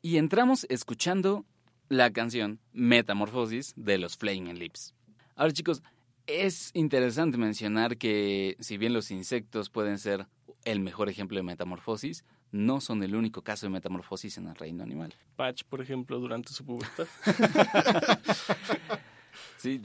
Y 0.00 0.16
entramos 0.16 0.64
escuchando 0.70 1.44
la 1.88 2.12
canción 2.12 2.60
Metamorfosis 2.72 3.74
de 3.76 3.98
los 3.98 4.16
Flaming 4.16 4.60
Lips. 4.60 4.94
Ahora 5.34 5.52
chicos, 5.52 5.82
es 6.28 6.70
interesante 6.72 7.36
mencionar 7.36 7.96
que 7.96 8.56
si 8.60 8.78
bien 8.78 8.92
los 8.92 9.10
insectos 9.10 9.70
pueden 9.70 9.98
ser 9.98 10.28
el 10.64 10.78
mejor 10.78 11.08
ejemplo 11.08 11.36
de 11.36 11.42
metamorfosis, 11.42 12.24
no 12.52 12.80
son 12.80 13.02
el 13.02 13.16
único 13.16 13.42
caso 13.42 13.66
de 13.66 13.70
metamorfosis 13.70 14.38
en 14.38 14.46
el 14.46 14.54
reino 14.54 14.84
animal. 14.84 15.12
Patch, 15.34 15.64
por 15.64 15.80
ejemplo, 15.80 16.20
durante 16.20 16.52
su 16.52 16.64
pubertad. 16.64 17.08
Sí, 19.58 19.80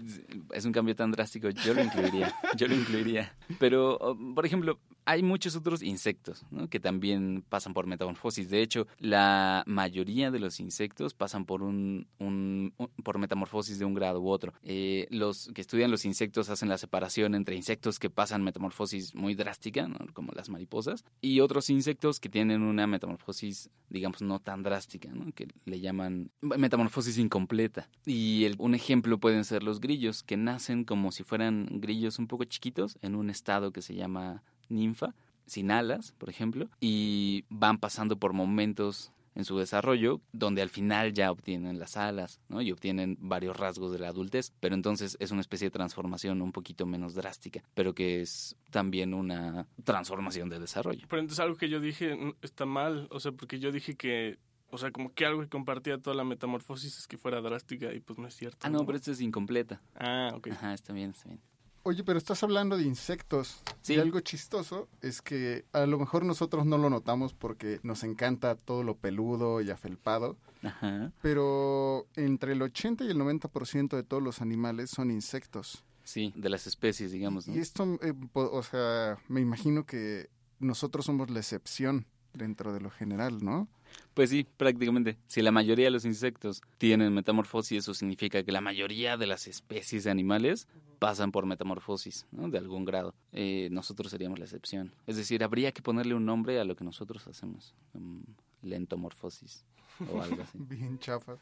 es 0.52 0.66
un 0.66 0.72
cambio 0.72 0.96
tan 0.96 1.12
drástico, 1.12 1.50
yo 1.50 1.74
lo 1.74 1.84
incluiría, 1.84 2.34
yo 2.56 2.68
lo 2.68 2.76
incluiría. 2.76 3.36
Pero, 3.60 3.98
oh, 4.00 4.18
por 4.36 4.46
ejemplo, 4.46 4.80
hay 5.06 5.24
muchos 5.24 5.56
otros 5.56 5.82
insectos 5.84 6.46
¿no? 6.52 6.70
que 6.70 6.80
también 6.80 7.44
pasan 7.50 7.74
por 7.74 7.88
metamorfosis. 7.88 8.50
De 8.50 8.62
hecho, 8.62 8.88
la 9.00 9.64
mayoría 9.68 10.32
de 10.32 10.40
los 10.40 10.60
insectos 10.60 11.14
pasan 11.14 11.46
por 11.46 11.62
un, 11.64 12.08
un- 12.20 12.74
por 13.04 13.18
metamorfosis 13.18 13.80
de 13.80 13.86
un 13.86 13.94
grado 13.94 14.22
u 14.22 14.30
otro. 14.30 14.54
Eh, 14.64 15.08
los 15.10 15.50
que 15.54 15.62
estudian 15.62 15.92
los 15.92 16.06
insectos 16.06 16.50
hacen 16.50 16.70
la 16.70 16.78
separación 16.78 17.36
entre 17.36 17.56
insectos 17.56 18.00
que 18.00 18.10
pasan 18.10 18.44
metamorfosis 18.44 19.14
muy 19.16 19.36
drástica, 19.36 19.90
como 20.14 20.32
las 20.34 20.50
mariposas, 20.50 21.04
y 21.22 21.40
otros 21.40 21.70
insectos 21.70 22.20
que 22.20 22.30
tienen 22.30 22.62
una 22.64 22.88
metamorfosis, 22.88 23.70
digamos, 23.90 24.22
no 24.22 24.40
tan 24.40 24.64
drástica, 24.64 25.10
¿no? 25.14 25.32
que 25.34 25.48
le 25.66 25.80
llaman 25.80 26.32
metamorfosis 26.42 27.18
incompleta. 27.18 27.90
Y 28.06 28.46
el- 28.46 28.56
un 28.60 28.76
ejemplo 28.76 29.18
pueden 29.20 29.46
ser 29.46 29.64
los 29.64 29.80
grillos, 29.80 30.24
que 30.24 30.38
nacen 30.38 30.84
como 30.86 31.12
si 31.12 31.24
fueran 31.24 31.68
grillos 31.72 32.20
un 32.20 32.28
poco 32.28 32.44
chiquitos 32.46 32.98
en 33.02 33.16
un 33.16 33.30
estado 33.30 33.72
que 33.72 33.82
se 33.82 33.96
llama 33.96 34.44
ninfa, 34.70 35.14
sin 35.46 35.72
alas, 35.72 36.14
por 36.18 36.30
ejemplo, 36.30 36.70
y 36.80 37.46
van 37.50 37.78
pasando 37.78 38.18
por 38.18 38.34
momentos 38.34 39.12
en 39.36 39.46
su 39.46 39.58
desarrollo 39.58 40.22
donde 40.32 40.62
al 40.62 40.70
final 40.70 41.14
ya 41.14 41.32
obtienen 41.32 41.80
las 41.80 41.98
alas, 41.98 42.40
¿no? 42.50 42.62
Y 42.62 42.72
obtienen 42.72 43.18
varios 43.20 43.58
rasgos 43.58 43.92
de 43.92 44.00
la 44.00 44.10
adultez, 44.10 44.54
pero 44.60 44.76
entonces 44.76 45.18
es 45.20 45.32
una 45.32 45.42
especie 45.42 45.68
de 45.68 45.72
transformación 45.72 46.42
un 46.42 46.52
poquito 46.52 46.86
menos 46.86 47.16
drástica, 47.16 47.64
pero 47.74 47.94
que 47.94 48.22
es 48.22 48.56
también 48.70 49.14
una 49.14 49.68
transformación 49.84 50.50
de 50.50 50.60
desarrollo. 50.60 51.08
Pero 51.10 51.22
entonces 51.22 51.40
algo 51.40 51.56
que 51.56 51.70
yo 51.70 51.80
dije 51.80 52.16
mm, 52.16 52.36
está 52.42 52.66
mal, 52.66 53.08
o 53.12 53.20
sea, 53.20 53.32
porque 53.32 53.60
yo 53.60 53.72
dije 53.72 53.96
que, 53.96 54.38
o 54.70 54.78
sea, 54.78 54.92
como 54.92 55.14
que 55.14 55.26
algo 55.26 55.42
que 55.42 55.50
compartía 55.50 55.98
toda 55.98 56.16
la 56.16 56.24
metamorfosis 56.24 56.98
es 56.98 57.08
que 57.08 57.18
fuera 57.18 57.42
drástica 57.42 57.94
y 57.94 58.00
pues 58.00 58.20
no 58.20 58.28
es 58.28 58.36
cierto. 58.36 58.60
Ah, 58.62 58.70
no, 58.70 58.86
pero 58.86 58.98
esto 58.98 59.12
es 59.12 59.22
incompleta. 59.22 59.82
Ah, 59.96 60.32
ok. 60.36 60.50
Ajá, 60.52 60.74
está 60.74 60.94
bien, 60.94 61.12
está 61.12 61.30
bien. 61.30 61.42
Oye, 61.86 62.04
pero 62.04 62.18
estás 62.18 62.42
hablando 62.44 62.78
de 62.78 62.84
insectos. 62.84 63.62
Sí. 63.82 63.96
Y 63.96 64.00
algo 64.00 64.22
chistoso 64.22 64.88
es 65.02 65.22
que 65.22 65.66
a 65.74 65.86
lo 65.86 66.00
mejor 66.00 66.24
nosotros 66.24 66.66
no 66.66 66.78
lo 66.78 66.90
notamos 66.90 67.34
porque 67.34 67.80
nos 67.84 68.04
encanta 68.04 68.56
todo 68.56 68.84
lo 68.84 68.96
peludo 68.96 69.60
y 69.60 69.70
afelpado, 69.70 70.38
Ajá. 70.64 71.12
pero 71.22 72.08
entre 72.16 72.54
el 72.54 72.62
80 72.62 73.04
y 73.04 73.10
el 73.10 73.18
90% 73.18 73.98
de 73.98 74.04
todos 74.04 74.24
los 74.24 74.42
animales 74.42 74.92
son 74.92 75.12
insectos. 75.12 75.84
Sí, 76.06 76.34
de 76.36 76.50
las 76.50 76.68
especies, 76.68 77.12
digamos, 77.12 77.48
¿no? 77.48 77.56
Y 77.56 77.60
esto, 77.60 78.00
eh, 78.02 78.14
o 78.34 78.64
sea, 78.64 79.18
me 79.28 79.42
imagino 79.42 79.86
que 79.86 80.30
nosotros 80.60 81.06
somos 81.06 81.30
la 81.30 81.40
excepción 81.40 82.06
dentro 82.34 82.74
de 82.74 82.80
lo 82.82 82.90
general, 82.90 83.44
¿no? 83.44 83.68
Pues 84.14 84.30
sí, 84.30 84.46
prácticamente. 84.58 85.18
Si 85.28 85.42
la 85.42 85.52
mayoría 85.52 85.86
de 85.86 85.92
los 85.92 86.06
insectos 86.06 86.62
tienen 86.78 87.14
metamorfosis, 87.14 87.80
eso 87.80 87.94
significa 87.94 88.44
que 88.44 88.52
la 88.52 88.62
mayoría 88.62 89.18
de 89.18 89.28
las 89.28 89.48
especies 89.48 90.04
de 90.04 90.12
animales 90.12 90.68
pasan 91.00 91.32
por 91.32 91.46
metamorfosis, 91.46 92.28
¿no? 92.32 92.50
De 92.50 92.58
algún 92.58 92.86
grado. 92.86 93.14
Eh, 93.32 93.70
nosotros 93.72 94.12
seríamos 94.12 94.40
la 94.40 94.46
excepción. 94.46 94.94
Es 95.08 95.18
decir, 95.18 95.44
habría 95.44 95.72
que 95.72 95.82
ponerle 95.82 96.16
un 96.16 96.26
nombre 96.26 96.60
a 96.60 96.64
lo 96.64 96.76
que 96.76 96.84
nosotros 96.84 97.28
hacemos. 97.28 97.74
Mm, 97.94 98.22
lentomorfosis 98.64 99.66
o 100.12 100.22
algo 100.22 100.42
así. 100.42 100.58
Bien 100.62 100.98
chafa. 101.00 101.38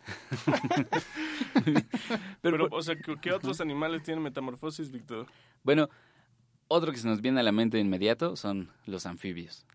Pero, 1.63 1.88
Pero, 2.41 2.67
o 2.72 2.81
sea, 2.81 2.96
¿qué, 2.96 3.15
qué 3.22 3.31
otros 3.31 3.62
animales 3.62 4.03
tienen 4.03 4.24
metamorfosis, 4.24 4.91
Víctor? 4.91 5.27
bueno, 5.63 5.89
otro 6.67 6.91
que 6.91 6.98
se 6.98 7.08
nos 7.08 7.22
viene 7.22 7.39
a 7.39 7.43
la 7.43 7.51
mente 7.51 7.77
de 7.77 7.84
inmediato 7.84 8.36
son 8.36 8.70
los 8.86 9.05
anfibios. 9.05 9.65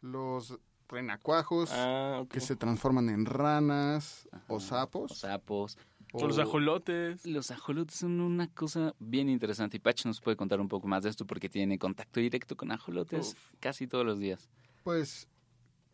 Los 0.00 0.58
renacuajos 0.88 1.70
Ah, 1.72 2.24
que 2.30 2.40
se 2.40 2.56
transforman 2.56 3.08
en 3.08 3.24
ranas 3.26 4.28
o 4.48 4.60
sapos. 4.60 5.10
Los 5.10 5.18
sapos. 5.18 5.78
O 6.14 6.26
los 6.28 6.36
o- 6.38 6.42
ajolotes. 6.42 7.24
Los 7.24 7.50
ajolotes 7.50 7.96
son 7.96 8.20
una 8.20 8.46
cosa 8.48 8.94
bien 8.98 9.28
interesante 9.30 9.78
y 9.78 9.80
Patch 9.80 10.04
nos 10.04 10.20
puede 10.20 10.36
contar 10.36 10.60
un 10.60 10.68
poco 10.68 10.86
más 10.86 11.02
de 11.04 11.10
esto 11.10 11.26
porque 11.26 11.48
tiene 11.48 11.78
contacto 11.78 12.20
directo 12.20 12.54
con 12.56 12.70
ajolotes 12.70 13.30
Uf. 13.32 13.38
casi 13.60 13.86
todos 13.86 14.04
los 14.04 14.18
días. 14.18 14.50
Pues, 14.84 15.26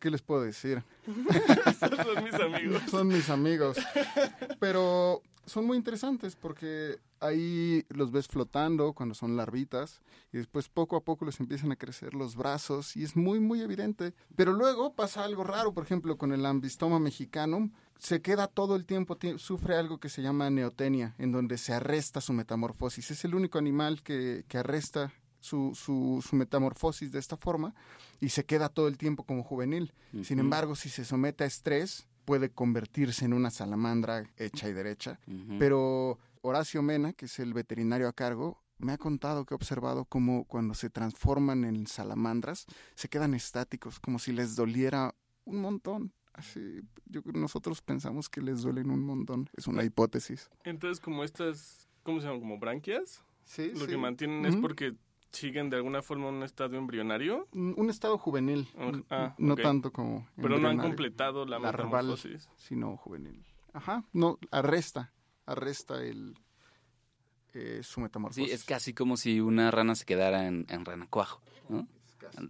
¿qué 0.00 0.10
les 0.10 0.22
puedo 0.22 0.42
decir? 0.42 0.82
son 1.78 2.24
mis 2.24 2.34
amigos. 2.34 2.82
Son 2.90 3.06
mis 3.06 3.30
amigos. 3.30 3.76
Pero 4.58 5.22
son 5.48 5.66
muy 5.66 5.76
interesantes 5.76 6.36
porque 6.36 6.98
ahí 7.20 7.84
los 7.88 8.12
ves 8.12 8.28
flotando 8.28 8.92
cuando 8.92 9.14
son 9.14 9.36
larvitas 9.36 10.00
y 10.32 10.36
después 10.38 10.68
poco 10.68 10.96
a 10.96 11.00
poco 11.04 11.24
les 11.24 11.40
empiezan 11.40 11.72
a 11.72 11.76
crecer 11.76 12.14
los 12.14 12.36
brazos 12.36 12.96
y 12.96 13.02
es 13.02 13.16
muy 13.16 13.40
muy 13.40 13.60
evidente. 13.60 14.14
Pero 14.36 14.52
luego 14.52 14.94
pasa 14.94 15.24
algo 15.24 15.42
raro, 15.44 15.72
por 15.72 15.84
ejemplo, 15.84 16.16
con 16.16 16.32
el 16.32 16.44
ambistoma 16.46 16.98
mexicanum, 17.00 17.72
se 17.98 18.20
queda 18.22 18.46
todo 18.46 18.76
el 18.76 18.84
tiempo, 18.84 19.16
ti- 19.16 19.38
sufre 19.38 19.76
algo 19.76 19.98
que 19.98 20.08
se 20.08 20.22
llama 20.22 20.50
neotenia, 20.50 21.14
en 21.18 21.32
donde 21.32 21.58
se 21.58 21.72
arresta 21.72 22.20
su 22.20 22.32
metamorfosis. 22.32 23.10
Es 23.10 23.24
el 23.24 23.34
único 23.34 23.58
animal 23.58 24.02
que, 24.02 24.44
que 24.48 24.58
arresta 24.58 25.12
su, 25.40 25.72
su, 25.74 26.24
su 26.28 26.34
metamorfosis 26.34 27.12
de 27.12 27.20
esta 27.20 27.36
forma 27.36 27.72
y 28.20 28.30
se 28.30 28.44
queda 28.44 28.68
todo 28.68 28.88
el 28.88 28.98
tiempo 28.98 29.22
como 29.22 29.44
juvenil. 29.44 29.92
Sin 30.24 30.40
embargo, 30.40 30.74
si 30.74 30.88
se 30.88 31.04
somete 31.04 31.44
a 31.44 31.46
estrés, 31.46 32.07
puede 32.28 32.50
convertirse 32.50 33.24
en 33.24 33.32
una 33.32 33.48
salamandra 33.48 34.22
hecha 34.36 34.68
y 34.68 34.74
derecha. 34.74 35.18
Pero 35.58 36.18
Horacio 36.42 36.82
Mena, 36.82 37.14
que 37.14 37.24
es 37.24 37.38
el 37.38 37.54
veterinario 37.54 38.06
a 38.06 38.12
cargo, 38.12 38.62
me 38.76 38.92
ha 38.92 38.98
contado 38.98 39.46
que 39.46 39.54
ha 39.54 39.56
observado 39.56 40.04
cómo 40.04 40.44
cuando 40.44 40.74
se 40.74 40.90
transforman 40.90 41.64
en 41.64 41.86
salamandras, 41.86 42.66
se 42.96 43.08
quedan 43.08 43.32
estáticos, 43.32 43.98
como 43.98 44.18
si 44.18 44.32
les 44.32 44.56
doliera 44.56 45.14
un 45.46 45.62
montón. 45.62 46.12
Así, 46.34 46.82
yo, 47.06 47.22
nosotros 47.32 47.80
pensamos 47.80 48.28
que 48.28 48.42
les 48.42 48.60
duelen 48.60 48.90
un 48.90 49.06
montón. 49.06 49.48
Es 49.56 49.66
una 49.66 49.82
hipótesis. 49.82 50.50
Entonces, 50.64 51.00
como 51.00 51.24
estas, 51.24 51.88
¿cómo 52.02 52.20
se 52.20 52.26
llaman? 52.26 52.40
Como 52.40 52.58
branquias. 52.58 53.22
Sí, 53.46 53.72
Lo 53.74 53.86
que 53.86 53.96
mantienen 53.96 54.44
es 54.44 54.54
porque 54.56 54.94
siguen 55.32 55.70
de 55.70 55.76
alguna 55.76 56.02
forma 56.02 56.28
un 56.28 56.42
estado 56.42 56.76
embrionario, 56.76 57.46
Un 57.52 57.74
un 57.76 57.90
estado 57.90 58.16
juvenil, 58.18 58.68
Ah, 58.78 58.92
ah, 59.10 59.34
no 59.38 59.56
tanto 59.56 59.92
como 59.92 60.26
pero 60.36 60.58
no 60.58 60.68
han 60.68 60.78
completado 60.78 61.44
la 61.44 61.58
Larval. 61.58 62.06
metamorfosis. 62.06 62.48
sino 62.56 62.96
juvenil. 62.96 63.44
Ajá, 63.72 64.04
no, 64.12 64.38
arresta, 64.50 65.12
arresta 65.46 66.02
el 66.02 66.34
eh, 67.54 67.80
su 67.82 67.94
Sí, 67.94 68.00
metamorfosis. 68.00 68.52
es 68.52 68.64
casi 68.64 68.92
como 68.94 69.16
si 69.16 69.40
una 69.40 69.70
rana 69.70 69.94
se 69.94 70.04
quedara 70.04 70.46
en, 70.46 70.66
en 70.68 70.84
ranacuajo, 70.84 71.40
¿no? 71.68 71.86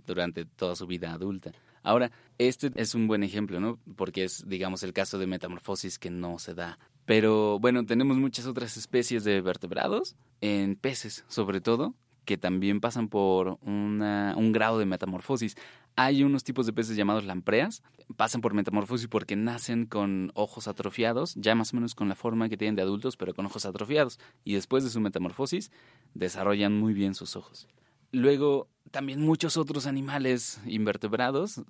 Durante 0.07 0.45
toda 0.45 0.75
su 0.75 0.87
vida 0.87 1.13
adulta. 1.13 1.53
Ahora, 1.83 2.11
este 2.39 2.73
es 2.75 2.95
un 2.95 3.07
buen 3.07 3.23
ejemplo, 3.23 3.61
¿no? 3.61 3.79
Porque 3.97 4.25
es, 4.25 4.45
digamos, 4.49 4.83
el 4.83 4.93
caso 4.93 5.19
de 5.19 5.27
metamorfosis 5.27 5.99
que 5.99 6.11
no 6.11 6.39
se 6.39 6.55
da. 6.55 6.79
Pero 7.05 7.59
bueno, 7.61 7.87
tenemos 7.87 8.17
muchas 8.19 8.47
otras 8.47 8.77
especies 8.77 9.25
de 9.25 9.41
vertebrados, 9.41 10.17
en 10.41 10.75
peces 10.77 11.25
sobre 11.29 11.61
todo, 11.61 11.95
que 12.29 12.37
también 12.37 12.79
pasan 12.79 13.09
por 13.09 13.59
un 13.63 14.53
grado 14.53 14.79
de 14.79 14.85
metamorfosis. 14.85 15.57
Hay 15.97 16.23
unos 16.23 16.45
tipos 16.45 16.67
de 16.67 16.75
peces 16.75 16.95
llamados 16.95 17.25
lampreas, 17.25 17.83
pasan 18.19 18.43
por 18.43 18.53
metamorfosis 18.53 19.09
porque 19.09 19.35
nacen 19.35 19.87
con 19.87 20.31
ojos 20.35 20.69
atrofiados, 20.69 21.35
ya 21.37 21.55
más 21.55 21.73
o 21.73 21.77
menos 21.77 21.95
con 21.95 22.07
la 22.11 22.15
forma 22.15 22.51
que 22.51 22.59
tienen 22.59 22.77
de 22.77 22.83
adultos, 22.83 23.17
pero 23.17 23.33
con 23.33 23.47
ojos 23.47 23.65
atrofiados. 23.65 24.21
Y 24.45 24.53
después 24.53 24.85
de 24.85 24.91
su 24.91 25.01
metamorfosis, 25.01 25.73
desarrollan 26.13 26.79
muy 26.79 26.93
bien 26.93 27.15
sus 27.15 27.35
ojos. 27.35 27.67
Luego, 28.13 28.69
también 28.91 29.23
muchos 29.23 29.57
otros 29.57 29.87
animales 29.87 30.61
invertebrados, 30.67 31.63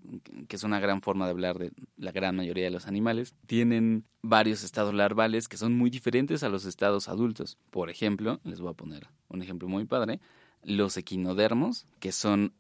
que 0.48 0.56
es 0.56 0.64
una 0.64 0.80
gran 0.80 1.02
forma 1.02 1.26
de 1.26 1.30
hablar 1.30 1.58
de 1.58 1.70
la 1.96 2.10
gran 2.10 2.34
mayoría 2.34 2.64
de 2.64 2.70
los 2.70 2.88
animales, 2.88 3.34
tienen 3.46 4.06
varios 4.22 4.64
estados 4.64 4.92
larvales 4.92 5.46
que 5.46 5.56
son 5.56 5.76
muy 5.76 5.88
diferentes 5.88 6.42
a 6.42 6.48
los 6.48 6.64
estados 6.64 7.08
adultos. 7.08 7.58
Por 7.70 7.90
ejemplo, 7.90 8.40
les 8.42 8.60
voy 8.60 8.70
a 8.70 8.74
poner 8.74 9.06
un 9.28 9.42
ejemplo 9.42 9.68
muy 9.68 9.84
padre, 9.84 10.20
los 10.62 10.96
equinodermos, 10.96 11.86
que 12.00 12.12
son 12.12 12.52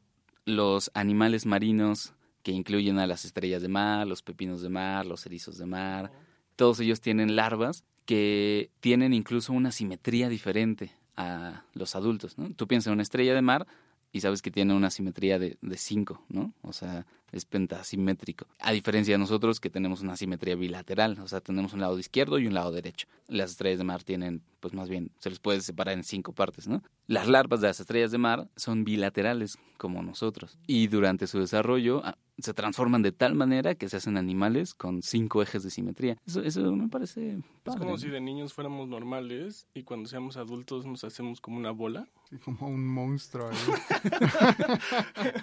los 0.44 0.90
animales 0.94 1.46
marinos 1.46 2.14
que 2.42 2.52
incluyen 2.52 2.98
a 2.98 3.06
las 3.06 3.24
estrellas 3.24 3.62
de 3.62 3.68
mar, 3.68 4.06
los 4.06 4.22
pepinos 4.22 4.62
de 4.62 4.68
mar, 4.68 5.04
los 5.04 5.26
erizos 5.26 5.58
de 5.58 5.66
mar. 5.66 6.10
Todos 6.56 6.80
ellos 6.80 7.00
tienen 7.00 7.36
larvas 7.36 7.84
que 8.06 8.70
tienen 8.80 9.12
incluso 9.12 9.52
una 9.52 9.70
simetría 9.70 10.28
diferente 10.28 10.92
a 11.16 11.64
los 11.74 11.94
adultos. 11.94 12.38
¿no? 12.38 12.50
Tú 12.54 12.66
piensas 12.66 12.86
en 12.88 12.94
una 12.94 13.02
estrella 13.02 13.34
de 13.34 13.42
mar 13.42 13.66
y 14.12 14.20
sabes 14.20 14.40
que 14.40 14.50
tiene 14.50 14.74
una 14.74 14.90
simetría 14.90 15.38
de 15.38 15.58
5, 15.60 16.24
¿no? 16.30 16.54
O 16.62 16.72
sea, 16.72 17.06
es 17.32 17.44
pentasimétrico. 17.44 18.46
A 18.58 18.72
diferencia 18.72 19.14
de 19.14 19.18
nosotros 19.18 19.60
que 19.60 19.70
tenemos 19.70 20.00
una 20.00 20.16
simetría 20.16 20.56
bilateral, 20.56 21.18
o 21.20 21.28
sea, 21.28 21.40
tenemos 21.40 21.72
un 21.72 21.80
lado 21.80 21.98
izquierdo 21.98 22.38
y 22.38 22.46
un 22.46 22.54
lado 22.54 22.72
derecho. 22.72 23.06
Las 23.28 23.52
estrellas 23.52 23.78
de 23.78 23.84
mar 23.84 24.02
tienen, 24.02 24.42
pues 24.60 24.74
más 24.74 24.88
bien, 24.88 25.10
se 25.18 25.30
les 25.30 25.38
puede 25.38 25.60
separar 25.60 25.94
en 25.94 26.04
cinco 26.04 26.32
partes, 26.32 26.68
¿no? 26.68 26.82
Las 27.06 27.28
larvas 27.28 27.60
de 27.60 27.68
las 27.68 27.80
estrellas 27.80 28.10
de 28.10 28.18
mar 28.18 28.48
son 28.56 28.84
bilaterales 28.84 29.58
como 29.76 30.02
nosotros 30.02 30.58
y 30.66 30.88
durante 30.88 31.26
su 31.26 31.38
desarrollo 31.38 32.02
ah, 32.04 32.18
se 32.38 32.52
transforman 32.52 33.02
de 33.02 33.12
tal 33.12 33.34
manera 33.34 33.74
que 33.76 33.88
se 33.88 33.96
hacen 33.96 34.16
animales 34.16 34.74
con 34.74 35.02
cinco 35.02 35.40
ejes 35.40 35.62
de 35.62 35.70
simetría. 35.70 36.16
Eso, 36.26 36.42
eso 36.42 36.60
me 36.74 36.88
parece 36.88 37.36
Es 37.36 37.42
padre, 37.62 37.78
como 37.80 37.92
¿no? 37.92 37.98
si 37.98 38.08
de 38.08 38.20
niños 38.20 38.52
fuéramos 38.52 38.88
normales 38.88 39.66
y 39.74 39.84
cuando 39.84 40.08
seamos 40.08 40.36
adultos 40.36 40.84
nos 40.84 41.04
hacemos 41.04 41.40
como 41.40 41.56
una 41.58 41.70
bola. 41.70 42.08
Sí, 42.28 42.36
como 42.38 42.68
un 42.68 42.86
monstruo. 42.86 43.48
ahí. 43.48 43.56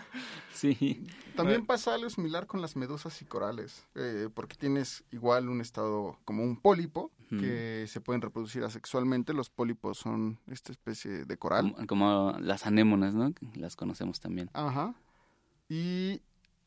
Sí. 0.53 1.05
También 1.36 1.65
pasa 1.75 1.93
algo 1.93 2.09
similar 2.09 2.47
con 2.47 2.61
las 2.61 2.77
medusas 2.77 3.21
y 3.21 3.25
corales, 3.25 3.83
eh, 3.95 4.29
porque 4.33 4.55
tienes 4.55 5.03
igual 5.11 5.49
un 5.49 5.59
estado 5.59 6.17
como 6.23 6.41
un 6.41 6.55
pólipo 6.55 7.11
que 7.29 7.85
se 7.89 7.99
pueden 7.99 8.21
reproducir 8.21 8.63
asexualmente. 8.63 9.33
Los 9.33 9.49
pólipos 9.49 9.97
son 9.97 10.39
esta 10.47 10.71
especie 10.71 11.25
de 11.25 11.38
coral. 11.38 11.73
Como, 11.73 11.88
como 11.88 12.35
las 12.39 12.65
anémonas, 12.65 13.13
¿no? 13.13 13.33
Las 13.55 13.75
conocemos 13.75 14.21
también. 14.21 14.49
Ajá. 14.53 14.95
Y, 15.67 16.21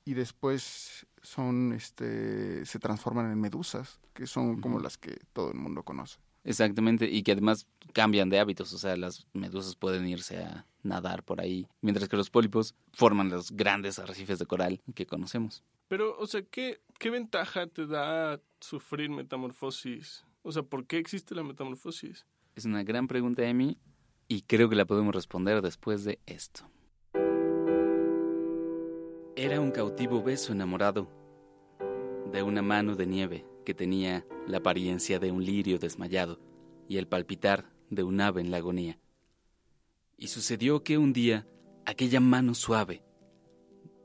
y 0.05 0.12
después 0.12 1.07
son, 1.23 1.73
este, 1.73 2.66
se 2.66 2.79
transforman 2.79 3.33
en 3.33 3.40
medusas, 3.40 4.01
que 4.12 4.27
son 4.27 4.61
como 4.61 4.79
las 4.79 4.99
que 4.99 5.18
todo 5.33 5.53
el 5.53 5.57
mundo 5.57 5.85
conoce. 5.85 6.18
Exactamente, 6.44 7.09
y 7.11 7.23
que 7.23 7.33
además 7.33 7.66
cambian 7.94 8.29
de 8.29 8.40
hábitos, 8.40 8.75
o 8.75 8.79
sea, 8.79 8.94
las 8.97 9.27
medusas 9.33 9.75
pueden 9.75 10.07
irse 10.07 10.37
a 10.44 10.66
nadar 10.83 11.23
por 11.23 11.41
ahí, 11.41 11.67
mientras 11.81 12.09
que 12.09 12.17
los 12.17 12.31
pólipos 12.31 12.75
forman 12.93 13.31
los 13.31 13.53
grandes 13.53 13.99
arrecifes 13.99 14.38
de 14.38 14.47
coral 14.47 14.81
que 14.95 15.07
conocemos. 15.07 15.62
Pero, 15.88 16.19
o 16.19 16.27
sea, 16.27 16.43
¿qué, 16.43 16.81
¿qué 16.99 17.11
ventaja 17.11 17.67
te 17.67 17.87
da 17.87 18.41
sufrir 18.61 19.11
metamorfosis? 19.11 20.25
O 20.43 20.53
sea, 20.53 20.62
¿por 20.62 20.87
qué 20.87 20.99
existe 20.99 21.35
la 21.35 21.43
metamorfosis? 21.43 22.27
Es 22.55 22.64
una 22.64 22.83
gran 22.83 23.09
pregunta, 23.09 23.43
Emi, 23.45 23.79
y 24.29 24.43
creo 24.43 24.69
que 24.69 24.77
la 24.77 24.85
podemos 24.85 25.14
responder 25.14 25.62
después 25.62 26.05
de 26.05 26.21
esto. 26.27 26.69
Era 29.37 29.61
un 29.61 29.71
cautivo 29.71 30.23
beso 30.23 30.53
enamorado 30.53 31.09
de 32.33 32.43
una 32.43 32.61
mano 32.61 32.97
de 32.97 33.07
nieve 33.07 33.47
que 33.64 33.73
tenía 33.73 34.27
la 34.47 34.59
apariencia 34.59 35.19
de 35.19 35.31
un 35.31 35.45
lirio 35.45 35.79
desmayado 35.79 36.41
y 36.88 36.97
el 36.97 37.07
palpitar 37.07 37.71
de 37.91 38.03
un 38.03 38.21
ave 38.21 38.41
en 38.41 38.51
la 38.51 38.59
agonía. 38.59 38.99
Y 40.19 40.27
sucedió 40.27 40.83
que 40.83 40.99
un 40.99 41.13
día 41.13 41.47
aquella 41.87 42.19
mano 42.19 42.55
suave, 42.55 43.05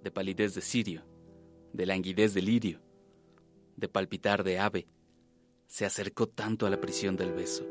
de 0.04 0.12
palidez 0.12 0.54
de 0.54 0.62
cirio, 0.62 1.04
de 1.74 1.88
languidez 1.88 2.36
de 2.36 2.42
lirio, 2.44 2.82
de 3.76 3.90
palpitar 3.90 4.44
de 4.44 4.60
ave, 4.60 4.88
se 5.66 5.86
acercó 5.86 6.28
tanto 6.28 6.68
a 6.68 6.70
la 6.70 6.80
prisión 6.80 7.18
del 7.18 7.34
beso 7.34 7.66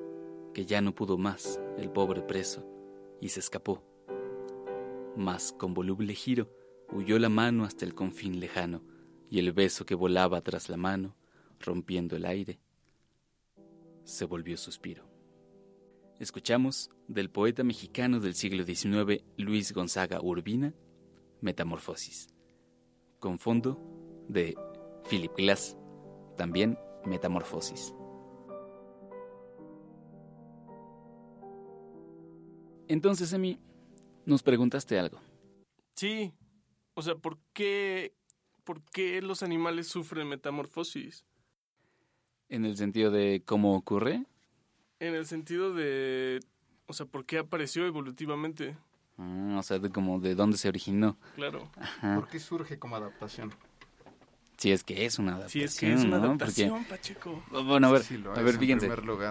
que 0.53 0.67
ya 0.67 0.81
no 0.81 0.93
pudo 0.93 1.17
más 1.19 1.61
el 1.79 1.89
pobre 1.91 2.21
preso 2.23 2.67
y 3.21 3.29
se 3.29 3.39
escapó. 3.39 3.85
Mas 5.17 5.53
con 5.53 5.73
voluble 5.73 6.15
giro 6.15 6.51
huyó 6.91 7.21
la 7.21 7.29
mano 7.29 7.65
hasta 7.65 7.85
el 7.85 7.95
confín 7.95 8.41
lejano 8.41 8.83
y 9.31 9.39
el 9.39 9.53
beso 9.53 9.87
que 9.87 9.95
volaba 9.95 10.41
tras 10.41 10.69
la 10.69 10.77
mano, 10.77 11.17
rompiendo 11.61 12.17
el 12.17 12.27
aire, 12.27 12.61
se 14.05 14.25
volvió 14.25 14.57
suspiro. 14.57 15.12
Escuchamos 16.23 16.89
del 17.09 17.31
poeta 17.31 17.65
mexicano 17.65 18.21
del 18.21 18.37
siglo 18.37 18.65
XIX, 18.65 19.25
Luis 19.37 19.73
Gonzaga 19.73 20.21
Urbina, 20.23 20.73
Metamorfosis, 21.41 22.29
con 23.19 23.41
fondo 23.41 23.77
de 24.29 24.57
Philip 25.11 25.33
Glass, 25.37 25.77
también 26.37 26.79
Metamorfosis. 27.05 27.93
Entonces, 32.87 33.33
Emi, 33.33 33.59
nos 34.25 34.45
preguntaste 34.45 35.01
algo. 35.01 35.21
Sí. 35.97 36.33
O 36.95 37.03
sea, 37.03 37.17
¿por 37.17 37.41
qué, 37.53 38.15
¿por 38.63 38.85
qué 38.93 39.21
los 39.23 39.43
animales 39.43 39.89
sufren 39.89 40.29
metamorfosis? 40.29 41.27
En 42.49 42.65
el 42.65 42.77
sentido 42.77 43.11
de 43.11 43.43
cómo 43.45 43.75
ocurre. 43.75 44.25
En 45.03 45.17
el 45.17 45.27
sentido 45.27 45.75
de... 45.75 46.39
O 46.87 46.93
sea, 46.93 47.07
¿por 47.07 47.27
qué 47.27 47.39
apareció 47.39 47.85
evolutivamente? 47.87 48.77
Ah, 49.19 49.57
o 49.59 49.63
sea, 49.65 49.81
de 49.81 49.91
como 49.91 50.21
de 50.21 50.37
dónde 50.37 50.57
se 50.57 50.69
originó. 50.69 51.19
Claro. 51.35 51.69
Ajá. 51.77 52.15
¿Por 52.15 52.29
qué 52.29 52.39
surge 52.39 52.79
como 52.79 52.95
adaptación? 52.95 53.53
Si 54.63 54.71
es 54.71 54.85
que 54.85 55.05
es 55.05 55.19
una 55.19 55.33
Sí, 55.49 55.61
adaptación. 55.61 55.65
es 55.65 55.79
que 55.81 55.93
es 55.93 56.05
una 56.05 56.19
¿no? 56.19 56.25
adaptación, 56.25 56.85
Pacheco. 56.85 57.43
Bueno, 57.51 57.89
a 57.89 57.91
ver, 57.91 58.03
Sí, 58.05 58.15
a 58.25 58.41
ver, 58.43 58.55
en 58.55 58.61
fíjense. 58.61 58.89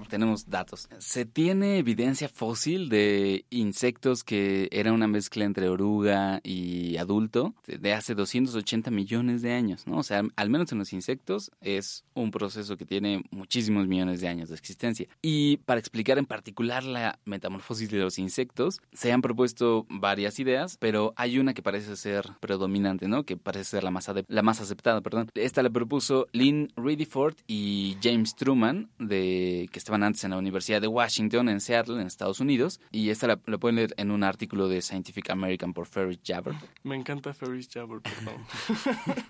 Tenemos 0.09 0.49
datos. 0.49 0.89
Se 0.99 1.25
tiene 1.25 1.77
evidencia 1.77 2.27
fósil 2.27 2.89
de 2.89 3.45
insectos 3.49 4.25
que 4.25 4.67
era 4.73 4.91
una 4.91 5.07
mezcla 5.07 5.45
entre 5.45 5.69
oruga 5.69 6.41
y 6.43 6.97
adulto 6.97 7.53
de 7.65 7.93
hace 7.93 8.13
280 8.13 8.91
millones 8.91 9.41
de 9.41 9.53
años, 9.53 9.87
¿no? 9.87 9.99
O 9.99 10.03
sea, 10.03 10.21
al 10.35 10.49
menos 10.49 10.69
en 10.73 10.79
los 10.79 10.91
insectos 10.91 11.49
es 11.61 12.03
un 12.13 12.31
proceso 12.31 12.75
que 12.75 12.85
tiene 12.85 13.23
muchísimos 13.31 13.87
millones 13.87 14.19
de 14.19 14.27
años 14.27 14.49
de 14.49 14.55
existencia. 14.55 15.07
Y 15.21 15.57
para 15.65 15.79
explicar 15.79 16.17
en 16.17 16.25
particular 16.25 16.83
la 16.83 17.19
metamorfosis 17.23 17.89
de 17.89 17.99
los 17.99 18.19
insectos, 18.19 18.81
se 18.91 19.13
han 19.13 19.21
propuesto 19.21 19.85
varias 19.89 20.39
ideas, 20.39 20.75
pero 20.77 21.13
hay 21.15 21.39
una 21.39 21.53
que 21.53 21.61
parece 21.61 21.95
ser 21.95 22.25
predominante, 22.41 23.07
¿no? 23.07 23.23
Que 23.23 23.37
parece 23.37 23.63
ser 23.71 23.83
la 23.85 23.91
más, 23.91 24.09
la 24.27 24.41
más 24.41 24.59
aceptada, 24.59 24.99
perdón 24.99 25.20
perdón. 25.25 25.45
Esta 25.45 25.63
la 25.63 25.69
propuso 25.69 26.27
Lynn 26.31 26.71
Rediford 26.75 27.36
y 27.47 27.97
James 28.01 28.36
Truman, 28.36 28.89
de, 28.99 29.69
que 29.71 29.79
estaban 29.79 30.03
antes 30.03 30.23
en 30.23 30.31
la 30.31 30.38
Universidad 30.38 30.81
de 30.81 30.88
Washington, 30.88 31.49
en 31.49 31.62
Seattle, 31.62 31.99
en 31.99 32.07
Estados 32.07 32.39
Unidos. 32.39 32.79
Y 32.91 33.10
esta 33.10 33.27
la, 33.27 33.39
la 33.45 33.57
pueden 33.57 33.77
leer 33.77 33.93
en 33.97 34.12
un 34.12 34.23
artículo 34.23 34.67
de 34.67 34.81
Scientific 34.81 35.29
American 35.29 35.73
por 35.73 35.88
Ferris 35.88 36.19
Jabber. 36.25 36.55
Me 36.84 36.95
encanta 36.95 37.34
Ferris 37.34 37.69
Jabber, 37.71 38.01
perdón. 38.01 38.41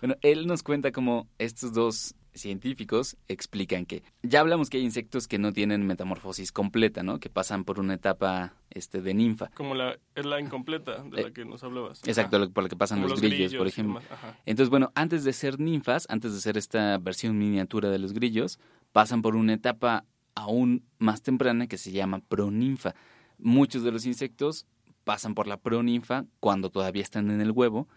Bueno, 0.00 0.16
él 0.22 0.46
nos 0.46 0.62
cuenta 0.62 0.92
cómo 0.92 1.28
estos 1.38 1.72
dos 1.72 2.14
científicos 2.40 3.16
explican 3.28 3.86
que 3.86 4.02
ya 4.22 4.40
hablamos 4.40 4.70
que 4.70 4.78
hay 4.78 4.84
insectos 4.84 5.28
que 5.28 5.38
no 5.38 5.52
tienen 5.52 5.86
metamorfosis 5.86 6.52
completa, 6.52 7.02
¿no? 7.02 7.20
Que 7.20 7.30
pasan 7.30 7.64
por 7.64 7.78
una 7.78 7.94
etapa 7.94 8.54
este 8.70 9.02
de 9.02 9.14
ninfa. 9.14 9.50
Como 9.54 9.74
la, 9.74 9.98
es 10.14 10.24
la 10.26 10.40
incompleta 10.40 11.02
de 11.02 11.20
Eh, 11.20 11.24
la 11.24 11.30
que 11.32 11.44
nos 11.44 11.62
hablabas. 11.64 12.00
Exacto, 12.06 12.36
Ajá. 12.36 12.48
por 12.48 12.62
lo 12.64 12.68
que 12.68 12.76
pasan 12.76 12.98
Como 12.98 13.10
los, 13.10 13.20
grillos, 13.20 13.54
por 13.54 13.66
y 13.66 13.70
ejemplo. 13.70 14.00
Entonces, 14.46 14.70
bueno, 14.70 14.92
antes 14.94 15.24
de 15.24 15.32
ser 15.32 15.60
ninfas, 15.60 16.06
antes 16.08 16.32
de 16.32 16.40
ser 16.40 16.56
esta 16.56 16.98
versión 16.98 17.38
miniatura 17.38 17.90
de 17.90 17.98
los 17.98 18.12
grillos, 18.12 18.58
pasan 18.92 19.22
por 19.22 19.36
una 19.36 19.54
etapa 19.54 20.04
aún 20.34 20.84
más 20.98 21.22
temprana 21.22 21.66
que 21.66 21.78
se 21.78 21.92
llama 21.92 22.20
proninfa. 22.20 22.94
Muchos 23.38 23.82
de 23.82 23.92
los 23.92 24.06
insectos 24.06 24.66
pasan 25.04 25.34
por 25.34 25.46
la 25.46 25.56
proninfa 25.56 26.24
cuando 26.40 26.70
todavía 26.70 27.02
están 27.02 27.30
en 27.30 27.40
el 27.40 27.50
huevo 27.50 27.88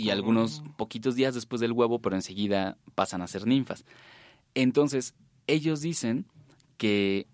y 0.00 0.10
algunos 0.10 0.62
poquitos 0.76 1.14
días 1.14 1.34
después 1.34 1.60
del 1.60 1.72
huevo, 1.72 2.00
pero 2.00 2.16
enseguida 2.16 2.78
pasan 2.94 3.22
a 3.22 3.26
ser 3.26 3.46
ninfas. 3.46 3.84
Entonces, 4.54 5.14
ellos 5.46 5.80
dicen 5.80 6.26
que, 6.76 7.26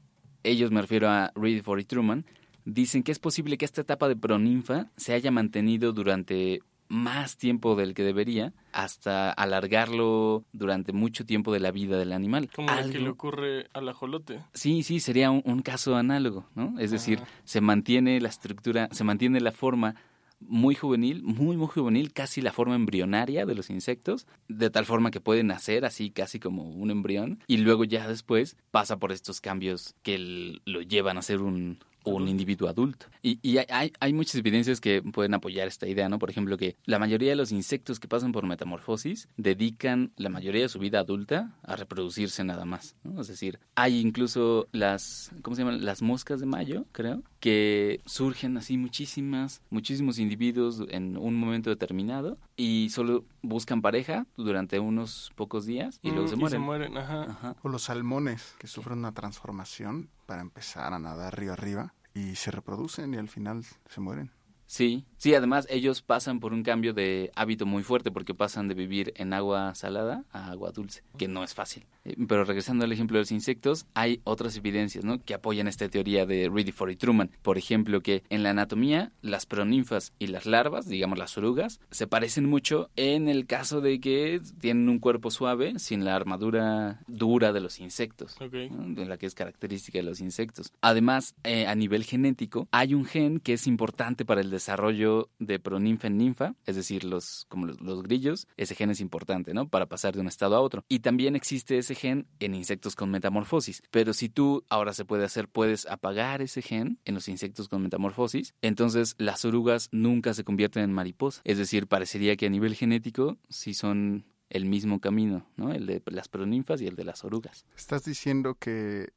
ellos 0.43 0.71
me 0.71 0.83
refiero 0.83 1.09
a 1.09 1.33
Redford 1.35 1.81
y 1.81 1.85
Truman, 1.85 2.27
dicen 2.65 3.03
que 3.03 3.13
es 3.13 3.19
posible 3.19 3.57
que 3.57 3.65
esta 3.65 3.81
etapa 3.81 4.09
de 4.09 4.17
proninfa 4.17 4.91
se 4.97 5.15
haya 5.15 5.31
mantenido 5.31 5.93
durante 5.93 6.61
más 6.89 7.37
tiempo 7.37 7.75
del 7.75 7.95
que 7.95 8.03
debería, 8.03 8.53
hasta 8.73 9.31
alargarlo 9.31 10.45
durante 10.53 10.93
mucho 10.93 11.25
tiempo 11.25 11.53
de 11.53 11.61
la 11.61 11.73
vida 11.73 11.99
del 11.99 12.13
animal. 12.13 12.49
Como 12.55 12.69
que 12.91 12.99
le 12.99 13.09
ocurre 13.09 13.67
al 13.73 13.89
ajolote. 13.89 14.41
Sí, 14.53 14.83
sí, 14.83 15.01
sería 15.01 15.31
un, 15.31 15.43
un 15.45 15.63
caso 15.63 15.97
análogo, 15.97 16.47
¿no? 16.55 16.79
Es 16.79 16.93
decir, 16.93 17.19
Ajá. 17.19 17.29
se 17.45 17.61
mantiene 17.61 18.21
la 18.21 18.29
estructura, 18.29 18.89
se 18.93 19.05
mantiene 19.05 19.41
la 19.41 19.53
forma 19.53 19.97
muy 20.41 20.75
juvenil, 20.75 21.23
muy, 21.23 21.57
muy 21.57 21.67
juvenil, 21.67 22.13
casi 22.13 22.41
la 22.41 22.53
forma 22.53 22.75
embrionaria 22.75 23.47
de 23.47 23.55
los 23.55 23.71
insectos, 23.71 24.27
de 24.49 24.71
tal 24.71 24.85
forma 24.85 25.11
que 25.11 25.21
puede 25.21 25.43
nacer 25.43 25.85
así, 25.85 26.11
casi 26.11 26.39
como 26.39 26.69
un 26.71 26.91
embrión, 26.91 27.41
y 27.47 27.59
luego 27.59 27.85
ya 27.85 28.07
después 28.09 28.57
pasa 28.71 28.99
por 28.99 29.13
estos 29.13 29.41
cambios 29.41 29.95
que 30.03 30.61
lo 30.65 30.83
llevan 30.83 31.19
a 31.19 31.23
ser 31.23 31.43
un, 31.43 31.79
un 32.07 32.15
Adulto. 32.15 32.31
individuo 32.31 32.69
adulto. 32.69 33.07
Y, 33.23 33.39
y 33.43 33.59
hay- 33.59 33.67
hay, 33.71 33.93
hay 34.01 34.13
muchas 34.13 34.37
evidencias 34.37 34.81
que 34.81 35.03
pueden 35.03 35.35
apoyar 35.35 35.67
esta 35.69 35.87
idea, 35.89 36.09
¿no? 36.09 36.19
Por 36.19 36.31
ejemplo, 36.31 36.57
que 36.57 36.77
la 36.85 36.99
mayoría 36.99 37.31
de 37.31 37.37
los 37.37 37.53
insectos 37.53 37.99
que 38.01 38.09
pasan 38.09 38.33
por 38.33 38.47
metamorfosis 38.47 39.29
dedican 39.37 40.13
la 40.17 40.29
mayoría 40.29 40.63
de 40.63 40.69
su 40.69 40.79
vida 40.79 41.01
adulta 41.01 41.57
a 41.63 41.77
reproducirse 41.77 42.45
nada 42.45 42.65
más, 42.65 42.95
¿no? 43.05 43.21
Es 43.21 43.29
decir, 43.29 43.59
hay 43.75 43.99
incluso 44.01 44.69
las, 44.73 45.33
¿cómo 45.43 45.57
se 45.57 45.63
llaman? 45.63 45.85
Las 45.85 46.01
moscas 46.03 46.41
de 46.41 46.47
mayo, 46.47 46.85
creo, 46.93 47.23
que 47.41 48.01
surgen 48.07 48.57
así 48.57 48.77
muchísimas, 48.79 49.61
muchísimos 49.71 50.19
individuos 50.19 50.83
en 50.89 51.17
un 51.17 51.35
momento 51.35 51.71
determinado 51.71 52.39
y 52.57 52.89
solo 52.91 53.25
buscan 53.43 53.83
pareja 53.83 54.27
durante 54.37 54.79
unos 54.81 55.33
pocos 55.37 55.67
días 55.67 55.99
y 56.03 56.11
luego 56.11 56.25
Mm, 56.25 56.29
se 56.29 56.35
y 56.35 56.39
mueren. 56.39 56.61
se 56.61 56.65
mueren, 56.65 56.97
ajá. 56.97 57.23
Ajá. 57.25 57.57
O 57.63 57.69
los 57.69 57.83
salmones 57.83 58.55
que 58.59 58.67
sufren 58.67 58.99
una 58.99 59.13
transformación 59.13 60.09
para 60.27 60.43
empezar 60.43 60.93
a 60.93 60.99
nadar 60.99 61.39
río 61.39 61.53
arriba 61.53 61.95
y 62.15 62.37
se 62.37 62.51
reproducen 62.51 63.15
y 63.15 63.19
al 63.19 63.29
final 63.29 63.65
se 63.89 64.01
mueren. 64.01 64.31
Sí, 64.67 65.05
sí, 65.17 65.35
además 65.35 65.67
ellos 65.71 66.03
pasan 66.03 66.41
por 66.41 66.53
un 66.53 66.63
cambio 66.63 66.93
de 66.93 67.31
hábito 67.37 67.67
muy 67.67 67.83
fuerte 67.83 68.11
porque 68.11 68.35
pasan 68.35 68.69
de 68.69 68.75
vivir 68.75 69.13
en 69.17 69.33
agua 69.33 69.75
salada 69.75 70.25
a 70.33 70.51
agua 70.51 70.73
dulce, 70.73 71.03
que 71.17 71.29
no 71.29 71.45
es 71.45 71.55
fácil. 71.55 71.87
Eh, 72.05 72.17
Pero 72.27 72.45
regresando 72.45 72.85
al 72.85 72.93
ejemplo 72.93 73.17
de 73.17 73.23
los 73.23 73.33
insectos, 73.33 73.87
hay 73.95 74.21
otras 74.25 74.57
evidencias 74.57 75.05
¿no? 75.05 75.23
que 75.23 75.35
apoyan 75.35 75.69
esta 75.69 75.89
teoría 75.89 76.27
de 76.27 76.51
Rediford 76.53 76.91
y 76.91 76.97
Truman. 76.97 77.31
Por 77.43 77.59
ejemplo, 77.59 78.01
que 78.03 78.25
en 78.29 78.43
la 78.43 78.51
anatomía 78.51 79.13
las 79.23 79.47
proninfas 79.47 80.13
y 80.19 80.27
las 80.27 80.47
larvas, 80.47 80.89
digamos 80.89 81.19
las 81.19 81.39
orugas, 81.39 81.81
se 81.91 82.07
parecen 82.07 82.47
mucho 82.49 82.91
en 82.97 83.29
el 83.29 83.47
caso 83.47 83.81
de 83.81 84.01
que 84.01 84.41
tienen 84.61 84.89
un 84.89 84.99
cuerpo 84.99 85.31
suave 85.31 85.79
sin 85.79 86.05
la 86.05 86.17
armadura 86.17 87.01
dura 87.07 87.53
de 87.53 87.61
los 87.61 87.79
insectos. 87.79 88.37
Ok. 88.41 88.55
¿no? 88.71 88.95
de 88.95 89.07
la 89.07 89.17
que 89.17 89.27
es 89.27 89.35
característica 89.35 89.99
de 89.99 90.05
los 90.05 90.21
insectos. 90.21 90.73
Además, 90.81 91.35
eh, 91.45 91.67
a 91.67 91.75
nivel 91.75 92.05
genético, 92.05 92.69
hay 92.73 92.95
un 92.95 93.05
gen 93.05 93.39
que 93.39 93.53
es 93.53 93.67
importante 93.67 94.25
para 94.25 94.41
el 94.41 94.51
desarrollo 94.57 95.31
de 95.39 95.59
proninfa 95.59 96.07
en 96.09 96.19
ninfa, 96.19 96.55
es 96.65 96.77
decir, 96.77 97.05
los, 97.05 97.47
como 97.49 97.67
los, 97.67 97.81
los 97.81 98.03
grillos, 98.03 98.49
ese 98.57 98.75
gen 98.75 98.91
es 98.91 99.01
importante, 99.01 99.55
¿no? 99.55 99.69
Para 99.69 99.87
pasar 99.87 100.15
de 100.15 100.21
un 100.21 100.29
estado 100.29 100.57
a 100.57 100.61
otro. 100.61 100.85
Y 100.89 101.01
también 101.01 101.37
existe 101.37 101.79
ese 101.79 101.95
gen 101.95 102.27
en 102.41 102.55
insectos 102.55 102.97
con 102.97 103.11
metamorfosis. 103.11 103.83
Pero 103.91 104.13
si 104.13 104.29
tú, 104.29 104.65
ahora 104.69 104.93
se 104.93 105.05
puede 105.05 105.25
hacer, 105.25 105.49
puedes 105.49 105.87
apagar 105.87 106.43
ese 106.43 106.63
gen 106.63 106.99
en 107.05 107.15
los 107.15 107.29
insectos 107.29 107.69
con 107.69 107.83
metamorfosis, 107.83 108.55
entonces 108.63 109.15
las 109.19 109.45
orugas 109.45 109.89
nunca 109.93 110.35
se 110.35 110.45
convierten 110.45 110.85
en 110.85 110.93
mariposa. 110.93 111.41
Es 111.45 111.59
decir, 111.59 111.87
parecería 111.87 112.37
que 112.37 112.47
a 112.47 112.51
nivel 112.51 112.75
genético 112.75 113.37
sí 113.49 113.75
son 113.75 114.25
el 114.51 114.65
mismo 114.65 115.01
camino, 115.01 115.47
¿no? 115.57 115.73
El 115.73 115.87
de 115.87 116.03
las 116.07 116.29
proninfas 116.29 116.81
y 116.81 116.87
el 116.87 116.97
de 116.97 117.05
las 117.05 117.25
orugas. 117.25 117.65
¿Estás 117.77 118.05
diciendo 118.05 118.55
que 118.55 119.13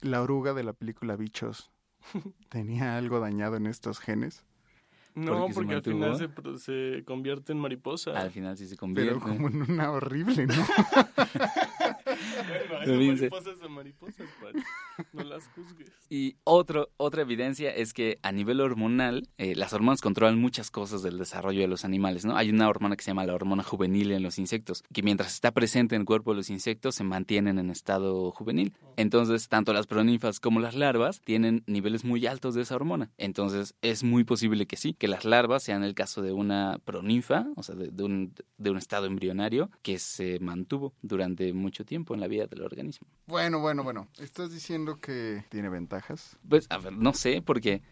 la 0.00 0.22
oruga 0.22 0.54
de 0.54 0.64
la 0.64 0.72
película 0.72 1.16
Bichos 1.16 1.70
tenía 2.48 2.96
algo 2.96 3.20
dañado 3.20 3.56
en 3.56 3.66
estos 3.66 3.98
genes? 3.98 4.44
No, 5.16 5.32
Porque 5.48 5.54
porque, 5.54 5.74
al 5.76 5.82
final 5.82 6.16
se, 6.18 6.28
pro- 6.28 6.58
se 6.58 7.02
convierte 7.06 7.52
en 7.52 7.58
mariposa. 7.58 8.10
Al 8.20 8.30
final 8.30 8.56
sí 8.56 8.66
se 8.68 8.76
convierte. 8.76 9.14
Pero 9.14 9.20
como 9.24 9.48
en 9.48 9.62
una 9.70 9.90
horrible, 9.90 10.46
¿no? 10.46 10.54
Bueno, 12.06 12.80
hay 12.80 13.08
mariposas 13.08 13.58
de 13.60 13.68
mariposas, 13.68 14.26
Pari. 14.40 14.62
No 15.12 15.24
las 15.24 15.48
juzgues. 15.48 15.90
Y 16.08 16.36
otro, 16.44 16.90
otra 16.96 17.22
evidencia 17.22 17.74
es 17.74 17.92
que 17.92 18.18
a 18.22 18.32
nivel 18.32 18.60
hormonal, 18.60 19.28
eh, 19.38 19.54
las 19.54 19.72
hormonas 19.72 20.00
controlan 20.00 20.38
muchas 20.38 20.70
cosas 20.70 21.02
del 21.02 21.18
desarrollo 21.18 21.60
de 21.60 21.68
los 21.68 21.84
animales, 21.84 22.24
¿no? 22.24 22.36
Hay 22.36 22.50
una 22.50 22.68
hormona 22.68 22.96
que 22.96 23.04
se 23.04 23.10
llama 23.10 23.26
la 23.26 23.34
hormona 23.34 23.62
juvenil 23.62 24.12
en 24.12 24.22
los 24.22 24.38
insectos, 24.38 24.84
que 24.92 25.02
mientras 25.02 25.32
está 25.32 25.52
presente 25.52 25.94
en 25.94 26.02
el 26.02 26.06
cuerpo 26.06 26.30
de 26.32 26.38
los 26.38 26.50
insectos 26.50 26.94
se 26.94 27.04
mantienen 27.04 27.58
en 27.58 27.70
estado 27.70 28.30
juvenil. 28.30 28.74
Entonces, 28.96 29.48
tanto 29.48 29.72
las 29.72 29.86
proninfas 29.86 30.40
como 30.40 30.60
las 30.60 30.74
larvas 30.74 31.20
tienen 31.22 31.64
niveles 31.66 32.04
muy 32.04 32.26
altos 32.26 32.54
de 32.54 32.62
esa 32.62 32.76
hormona. 32.76 33.10
Entonces, 33.16 33.74
es 33.82 34.04
muy 34.04 34.24
posible 34.24 34.66
que 34.66 34.76
sí, 34.76 34.94
que 34.94 35.08
las 35.08 35.24
larvas 35.24 35.62
sean 35.62 35.82
el 35.82 35.94
caso 35.94 36.22
de 36.22 36.32
una 36.32 36.78
proninfa, 36.84 37.46
o 37.56 37.62
sea, 37.62 37.74
de, 37.74 37.88
de 37.88 38.02
un, 38.04 38.34
de 38.58 38.70
un 38.70 38.76
estado 38.76 39.06
embrionario 39.06 39.70
que 39.82 39.98
se 39.98 40.38
mantuvo 40.40 40.94
durante 41.02 41.52
mucho 41.52 41.84
tiempo 41.84 42.14
en 42.14 42.20
la 42.20 42.28
vida 42.28 42.46
del 42.46 42.62
organismo. 42.62 43.06
Bueno, 43.26 43.60
bueno, 43.60 43.82
bueno. 43.82 44.08
¿Estás 44.18 44.52
diciendo 44.52 44.85
que 44.94 45.44
tiene 45.48 45.68
ventajas? 45.68 46.38
Pues, 46.48 46.66
a 46.70 46.78
ver, 46.78 46.92
no 46.92 47.12
sé, 47.12 47.42
porque 47.42 47.82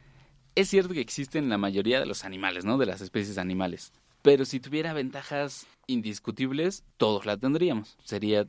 es 0.54 0.68
cierto 0.68 0.94
que 0.94 1.00
existen 1.00 1.48
la 1.48 1.58
mayoría 1.58 2.00
de 2.00 2.06
los 2.06 2.24
animales, 2.24 2.64
¿no? 2.64 2.78
De 2.78 2.86
las 2.86 3.00
especies 3.00 3.38
animales. 3.38 3.92
Pero 4.22 4.44
si 4.44 4.60
tuviera 4.60 4.92
ventajas 4.92 5.66
indiscutibles, 5.86 6.84
todos 6.96 7.26
la 7.26 7.36
tendríamos. 7.36 7.98
Sería, 8.04 8.46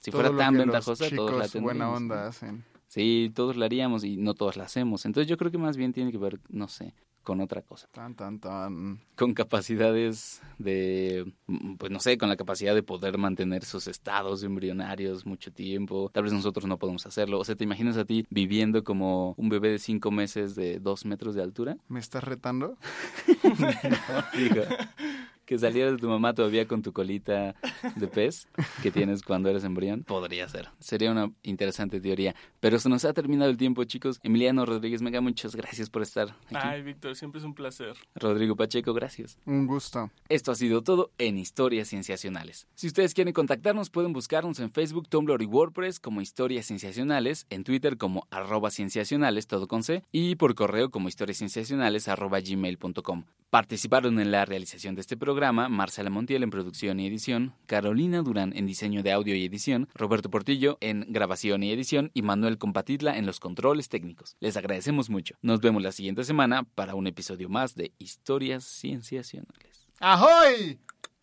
si 0.00 0.10
fuera 0.10 0.30
Todo 0.30 0.38
tan 0.38 0.56
los 0.56 0.66
ventajosa, 0.66 1.04
todos 1.10 1.32
la 1.32 1.44
chicos 1.44 1.52
tendríamos. 1.52 1.64
buena 1.64 1.90
onda 1.90 2.28
hacen. 2.28 2.64
Sí, 2.86 3.30
todos 3.34 3.56
la 3.56 3.66
haríamos 3.66 4.04
y 4.04 4.16
no 4.16 4.34
todos 4.34 4.56
la 4.56 4.64
hacemos. 4.64 5.04
Entonces 5.04 5.28
yo 5.28 5.36
creo 5.36 5.50
que 5.50 5.58
más 5.58 5.76
bien 5.76 5.92
tiene 5.92 6.10
que 6.10 6.18
ver, 6.18 6.40
no 6.48 6.68
sé, 6.68 6.94
con 7.28 7.42
otra 7.42 7.60
cosa. 7.60 7.86
Tan, 7.92 8.14
tan, 8.14 8.40
tan. 8.40 9.00
Con 9.14 9.34
capacidades 9.34 10.40
de, 10.56 11.30
mm, 11.46 11.74
pues 11.74 11.92
no 11.92 12.00
sé, 12.00 12.16
con 12.16 12.30
la 12.30 12.36
capacidad 12.36 12.74
de 12.74 12.82
poder 12.82 13.18
mantener 13.18 13.64
esos 13.64 13.86
estados 13.86 14.42
embrionarios 14.42 15.26
mucho 15.26 15.52
tiempo. 15.52 16.10
Tal 16.10 16.22
vez 16.22 16.32
nosotros 16.32 16.64
no 16.64 16.78
podemos 16.78 17.04
hacerlo. 17.04 17.38
O 17.38 17.44
sea, 17.44 17.54
¿te 17.54 17.64
imaginas 17.64 17.98
a 17.98 18.06
ti 18.06 18.24
viviendo 18.30 18.82
como 18.82 19.34
un 19.36 19.50
bebé 19.50 19.68
de 19.68 19.78
cinco 19.78 20.10
meses 20.10 20.54
de 20.54 20.80
dos 20.80 21.04
metros 21.04 21.34
de 21.34 21.42
altura? 21.42 21.76
¿Me 21.86 22.00
estás 22.00 22.24
retando? 22.24 22.78
Digo, 24.34 24.62
que 25.48 25.58
salieras 25.58 25.92
de 25.92 25.98
tu 25.98 26.10
mamá 26.10 26.34
todavía 26.34 26.68
con 26.68 26.82
tu 26.82 26.92
colita 26.92 27.54
de 27.96 28.06
pez 28.06 28.46
que 28.82 28.90
tienes 28.90 29.22
cuando 29.22 29.48
eres 29.48 29.64
embrión. 29.64 30.04
Podría 30.04 30.46
ser. 30.46 30.68
Sería 30.78 31.10
una 31.10 31.32
interesante 31.42 32.02
teoría. 32.02 32.34
Pero 32.60 32.78
se 32.78 32.90
nos 32.90 33.06
ha 33.06 33.14
terminado 33.14 33.50
el 33.50 33.56
tiempo, 33.56 33.82
chicos. 33.84 34.20
Emiliano 34.22 34.66
Rodríguez 34.66 35.00
Mega, 35.00 35.22
muchas 35.22 35.56
gracias 35.56 35.88
por 35.88 36.02
estar 36.02 36.36
aquí. 36.48 36.56
Ay, 36.56 36.82
Víctor, 36.82 37.16
siempre 37.16 37.38
es 37.38 37.46
un 37.46 37.54
placer. 37.54 37.94
Rodrigo 38.14 38.56
Pacheco, 38.56 38.92
gracias. 38.92 39.38
Un 39.46 39.66
gusto. 39.66 40.10
Esto 40.28 40.52
ha 40.52 40.54
sido 40.54 40.82
todo 40.82 41.12
en 41.16 41.38
Historias 41.38 41.88
Cienciacionales. 41.88 42.66
Si 42.74 42.86
ustedes 42.86 43.14
quieren 43.14 43.32
contactarnos, 43.32 43.88
pueden 43.88 44.12
buscarnos 44.12 44.60
en 44.60 44.70
Facebook, 44.70 45.08
Tumblr 45.08 45.40
y 45.40 45.46
WordPress 45.46 45.98
como 45.98 46.20
Historias 46.20 46.66
Cienciacionales, 46.66 47.46
en 47.48 47.64
Twitter 47.64 47.96
como 47.96 48.26
arroba 48.30 48.70
cienciacionales, 48.70 49.46
todo 49.46 49.66
con 49.66 49.82
C, 49.82 50.04
y 50.12 50.34
por 50.34 50.54
correo 50.54 50.90
como 50.90 51.08
historiascienciacionales 51.08 52.06
arroba 52.06 52.38
gmail.com. 52.38 53.24
Participaron 53.48 54.20
en 54.20 54.30
la 54.30 54.44
realización 54.44 54.94
de 54.94 55.00
este 55.00 55.16
programa 55.16 55.37
Marcela 55.40 56.10
Montiel 56.10 56.42
en 56.42 56.50
producción 56.50 57.00
y 57.00 57.06
edición, 57.06 57.54
Carolina 57.66 58.22
Durán 58.22 58.52
en 58.56 58.66
diseño 58.66 59.02
de 59.02 59.12
audio 59.12 59.34
y 59.34 59.44
edición, 59.44 59.88
Roberto 59.94 60.30
Portillo 60.30 60.78
en 60.80 61.06
grabación 61.08 61.62
y 61.62 61.70
edición 61.70 62.10
y 62.14 62.22
Manuel 62.22 62.58
Compatidla 62.58 63.16
en 63.16 63.26
los 63.26 63.40
controles 63.40 63.88
técnicos. 63.88 64.36
Les 64.40 64.56
agradecemos 64.56 65.10
mucho. 65.10 65.36
Nos 65.42 65.60
vemos 65.60 65.82
la 65.82 65.92
siguiente 65.92 66.24
semana 66.24 66.64
para 66.74 66.94
un 66.94 67.06
episodio 67.06 67.48
más 67.48 67.74
de 67.74 67.92
Historias 67.98 68.64
Cienciacionales. 68.64 69.88
¡Ahoy! 70.00 70.78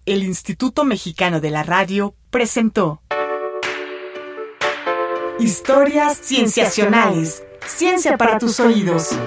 el 0.05 0.23
Instituto 0.23 0.85
Mexicano 0.85 1.41
de 1.41 1.49
la 1.49 1.63
Radio 1.63 2.15
presentó 2.29 3.01
Historias 5.39 6.19
Cienciacionales. 6.21 7.43
Ciencia 7.65 8.15
para 8.15 8.37
tus 8.37 8.59
oídos. 8.59 9.17